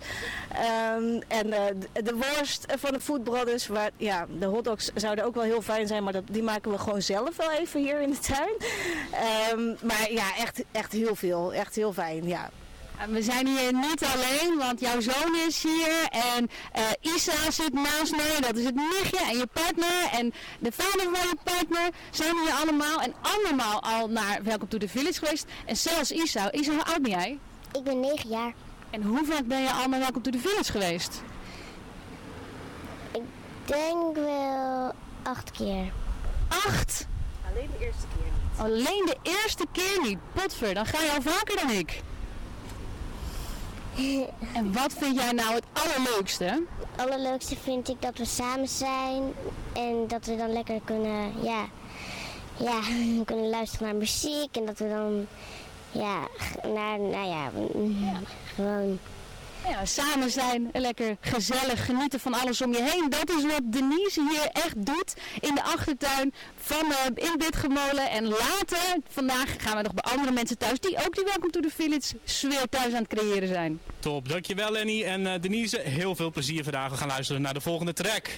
Um, 0.97 1.23
en 1.29 1.47
uh, 1.47 1.57
de, 1.93 2.15
worst 2.15 2.67
van 2.79 2.93
de 2.93 3.01
Food 3.01 3.25
Brothers, 3.25 3.67
waar, 3.67 3.91
ja, 3.97 4.27
de 4.39 4.47
hotdogs 4.47 4.91
zouden 4.95 5.25
ook 5.25 5.35
wel 5.35 5.45
heel 5.45 5.63
fijn 5.63 5.87
zijn, 5.87 6.05
maar 6.05 6.13
dat, 6.13 6.25
die 6.31 6.43
maken 6.43 6.71
we 6.71 6.79
gewoon 6.79 7.03
zelf 7.03 7.37
wel 7.37 7.51
even 7.51 7.81
hier 7.81 8.01
in 8.01 8.11
de 8.11 8.19
tuin. 8.19 8.55
Um, 9.59 9.77
maar 9.83 10.13
ja, 10.13 10.37
echt, 10.37 10.65
echt 10.73 10.93
heel 10.93 11.15
veel. 11.15 11.55
Echt 11.55 11.75
heel 11.75 11.93
fijn, 11.93 12.29
ja. 12.29 12.51
We 13.05 13.23
zijn 13.23 13.47
hier 13.47 13.73
niet 13.73 14.05
alleen, 14.05 14.59
want 14.59 14.81
jouw 14.81 15.01
zoon 15.01 15.37
is 15.47 15.63
hier 15.63 16.09
en 16.11 16.51
uh, 16.77 17.15
Isa 17.15 17.51
zit 17.51 17.73
naast 17.73 18.17
mij, 18.17 18.41
dat 18.41 18.57
is 18.57 18.65
het 18.65 18.75
nichtje 18.75 19.19
en 19.31 19.39
je 19.39 19.47
partner 19.53 20.09
en 20.13 20.33
de 20.59 20.73
vader 20.73 21.03
van 21.03 21.29
je 21.29 21.37
partner 21.43 21.91
zijn 22.11 22.35
hier 22.45 22.53
allemaal 22.53 23.01
en 23.01 23.15
allemaal 23.21 23.83
al 23.83 24.09
naar 24.09 24.43
Welcome 24.43 24.69
to 24.69 24.79
the 24.79 24.89
Village 24.89 25.19
geweest. 25.19 25.47
En 25.67 25.77
zelfs 25.77 26.11
Isa, 26.11 26.53
Isa, 26.53 26.73
hoe 26.73 26.85
oud 26.85 27.03
ben 27.03 27.11
jij? 27.11 27.39
Ik 27.73 27.85
ben 27.85 28.01
9 28.01 28.29
jaar. 28.29 28.55
En 28.91 29.03
hoe 29.03 29.25
vaak 29.25 29.47
ben 29.47 29.63
je 29.63 29.73
al 29.73 29.89
naar 29.89 30.01
Welcome 30.01 30.21
to 30.21 30.31
the 30.31 30.39
Village 30.39 30.73
geweest? 30.73 31.23
Ik 33.13 33.23
denk 33.65 34.15
wel 34.15 34.93
acht 35.23 35.51
keer. 35.51 35.93
Acht? 36.49 37.07
Alleen 37.51 37.71
de 37.79 37.85
eerste 37.85 38.07
keer 38.17 38.25
niet. 38.25 38.61
Alleen 38.61 39.05
de 39.07 39.17
eerste 39.23 39.67
keer 39.73 40.01
niet. 40.03 40.19
Potver, 40.33 40.75
dan 40.75 40.87
ga 40.87 41.03
je 41.03 41.13
al 41.13 41.23
vaker 41.23 41.57
dan 41.57 41.71
ik. 41.71 42.03
En 44.53 44.73
wat 44.73 44.93
vind 44.93 45.17
jij 45.17 45.33
nou 45.33 45.55
het 45.55 45.65
allerleukste? 45.73 46.45
Het 46.45 47.07
allerleukste 47.07 47.57
vind 47.57 47.89
ik 47.89 48.03
dat 48.03 48.19
we 48.19 48.25
samen 48.25 48.69
zijn 48.69 49.23
en 49.73 50.05
dat 50.09 50.27
we 50.27 50.37
dan 50.37 50.53
lekker 50.53 50.81
kunnen, 50.85 51.43
ja, 51.43 51.65
ja, 52.57 52.81
kunnen 53.25 53.49
luisteren 53.49 53.87
naar 53.87 53.97
muziek 53.97 54.57
en 54.57 54.67
dat 54.67 54.79
we 54.79 54.89
dan, 54.89 55.27
ja, 55.91 56.19
naar, 56.75 56.99
nou 56.99 57.29
ja, 57.29 57.51
ja. 58.01 58.21
gewoon 58.55 58.99
ja, 59.69 59.85
samen 59.85 60.31
zijn, 60.31 60.71
lekker 60.73 61.17
gezellig 61.21 61.85
genieten 61.85 62.21
van 62.21 62.35
alles 62.35 62.63
om 62.63 62.73
je 62.73 62.83
heen. 62.83 63.11
Dat 63.11 63.31
is 63.31 63.43
wat 63.43 63.61
Denise 63.65 64.29
hier 64.31 64.49
echt 64.53 64.87
doet 64.87 65.15
in 65.41 65.55
de 65.55 65.63
achtertuin 65.63 66.35
van 66.57 66.85
uh, 66.87 67.25
in 67.25 67.39
Bitgemolen. 67.39 68.11
En 68.11 68.29
later, 68.29 68.97
vandaag 69.09 69.55
gaan 69.59 69.77
we 69.77 69.83
nog 69.83 69.95
bij 69.95 70.13
andere 70.13 70.33
mensen 70.33 70.59
thuis 70.59 70.81
die 70.81 70.97
ook 71.07 71.15
die 71.15 71.25
Welcome 71.25 71.51
to 71.51 71.61
the 71.61 71.71
Village 71.71 72.17
sfeer 72.25 72.69
thuis 72.69 72.93
aan 72.95 73.07
het 73.09 73.19
creëren 73.19 73.49
zijn. 73.49 73.81
Top, 73.99 74.29
dankjewel 74.29 74.71
Lenny 74.71 75.05
en 75.05 75.21
uh, 75.21 75.33
Denise. 75.41 75.79
Heel 75.79 76.15
veel 76.15 76.31
plezier 76.31 76.63
vandaag. 76.63 76.91
We 76.91 76.97
gaan 76.97 77.09
luisteren 77.09 77.43
naar 77.43 77.55
de 77.55 77.61
volgende 77.61 77.93
track. 77.93 78.31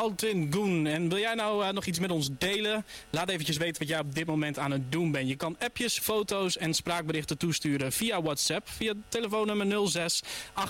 Hoorde 0.00 0.26
Altin 0.26 0.52
Goen. 0.52 0.86
En 0.86 1.08
wil 1.08 1.18
jij 1.18 1.34
nou 1.34 1.64
eh, 1.64 1.72
nog 1.72 1.84
iets 1.84 1.98
met 1.98 2.10
ons 2.10 2.28
delen? 2.38 2.84
Laat 3.10 3.28
eventjes 3.28 3.56
weten 3.56 3.78
wat 3.78 3.88
jij 3.88 3.98
op 3.98 4.14
dit 4.14 4.26
moment 4.26 4.58
aan 4.58 4.70
het 4.70 4.92
doen 4.92 5.10
bent. 5.10 5.28
Je 5.28 5.36
kan 5.36 5.56
appjes, 5.58 5.98
foto's 5.98 6.56
en 6.56 6.74
spraakberichten 6.74 7.38
toesturen 7.38 7.92
via 7.92 8.22
WhatsApp. 8.22 8.68
Via 8.68 8.92
telefoonnummer 9.08 9.88
06 9.88 10.22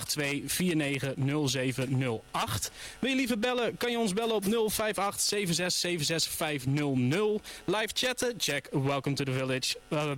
82 0.05 0.57
49 0.57 1.13
0708. 1.47 2.71
Wil 2.99 3.09
je 3.09 3.15
liever 3.15 3.39
bellen? 3.39 3.77
Kan 3.77 3.91
je 3.91 3.99
ons 3.99 4.13
bellen 4.13 4.35
op 4.35 4.43
058 4.45 5.21
76 5.21 5.79
76 5.79 6.31
500. 6.31 7.47
Live 7.65 7.89
chatten? 7.93 8.33
Check 8.37 8.67
Welcome 8.71 9.15
to 9.15 9.23
the 9.23 9.31
Village. 9.31 9.77
Uh, 9.89 10.11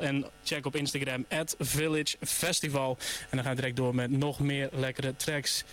en 0.00 0.24
check 0.44 0.66
op 0.66 0.76
Instagram 0.76 1.24
at 1.28 1.54
Village 1.58 2.16
Festival. 2.20 2.96
En 3.00 3.36
dan 3.36 3.40
gaan 3.40 3.50
we 3.50 3.60
direct 3.60 3.76
door 3.76 3.94
met 3.94 4.10
nog 4.10 4.38
meer 4.38 4.68
lekkere 4.72 5.16
tracks. 5.16 5.64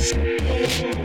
Transmission. 0.00 0.99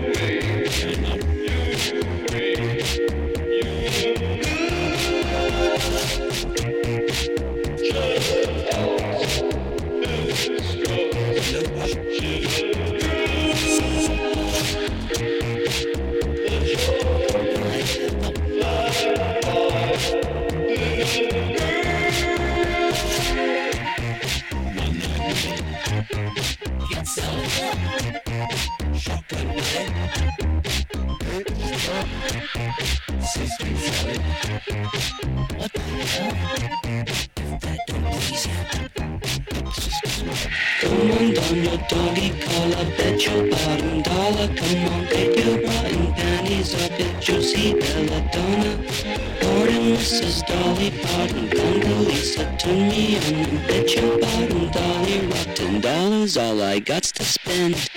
guts 56.80 57.12
to 57.12 57.24
spend 57.24 57.90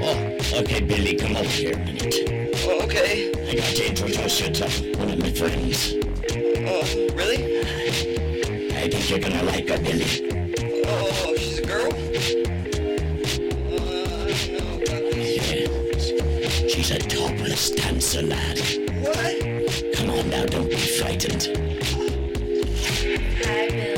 Oh, 0.00 0.60
okay, 0.60 0.80
Billy, 0.80 1.14
come 1.16 1.36
over 1.36 1.48
here 1.48 1.74
a 1.74 1.78
minute. 1.78 2.14
Oh, 2.64 2.82
okay. 2.84 3.30
I 3.48 3.54
got 3.54 3.68
to 3.68 3.86
introduce 3.88 4.40
you 4.40 4.50
to 4.50 4.68
one 4.98 5.10
of 5.10 5.18
my 5.18 5.30
friends. 5.30 5.94
Oh, 6.66 6.82
really? 7.14 7.60
I 8.74 8.88
think 8.88 9.10
you're 9.10 9.20
gonna 9.20 9.42
like 9.44 9.68
her, 9.68 9.78
Billy. 9.78 10.06
Oh, 10.86 11.34
she's 11.36 11.58
a 11.58 11.62
girl? 11.66 11.92
Yeah. 15.14 15.68
She's 16.68 16.90
a 16.90 16.98
topless 16.98 17.70
dancer, 17.70 18.22
lad. 18.22 18.58
What? 19.02 19.94
Come 19.94 20.10
on 20.10 20.28
now, 20.30 20.46
don't 20.46 20.68
be 20.68 20.76
frightened. 20.76 21.48
Hi, 23.44 23.68
Billy. 23.70 23.97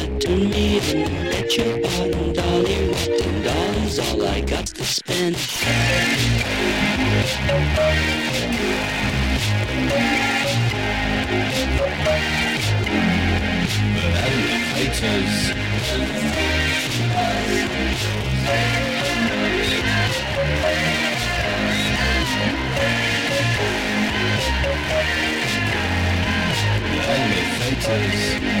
even 0.89 1.29
let 1.29 1.57
your 1.57 1.79
bottom 1.81 2.33
dolly, 2.33 2.75
erupt 2.75 3.21
and 3.25 3.43
all 3.43 3.99
all 3.99 4.27
I 4.27 4.41
got 4.41 4.65
to 4.67 4.83
spend. 4.83 5.35
Animators. 14.81 15.51
Animators. 27.11 28.60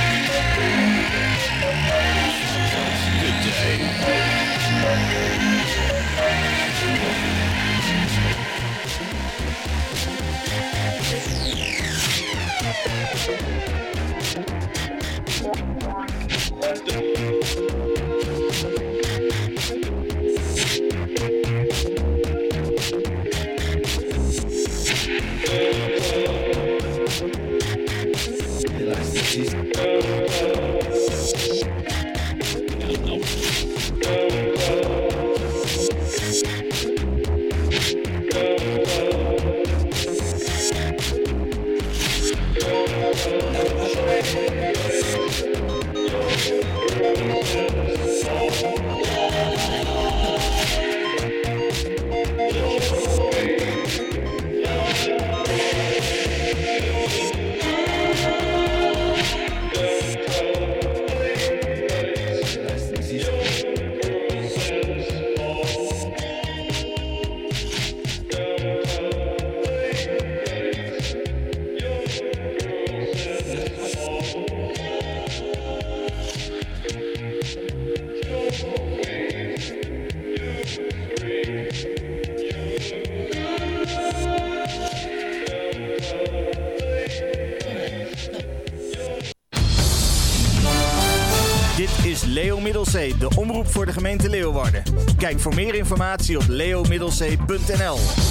Informatie 96.01 96.37
op 96.37 96.47
leomiddelzee.nl. 96.47 98.30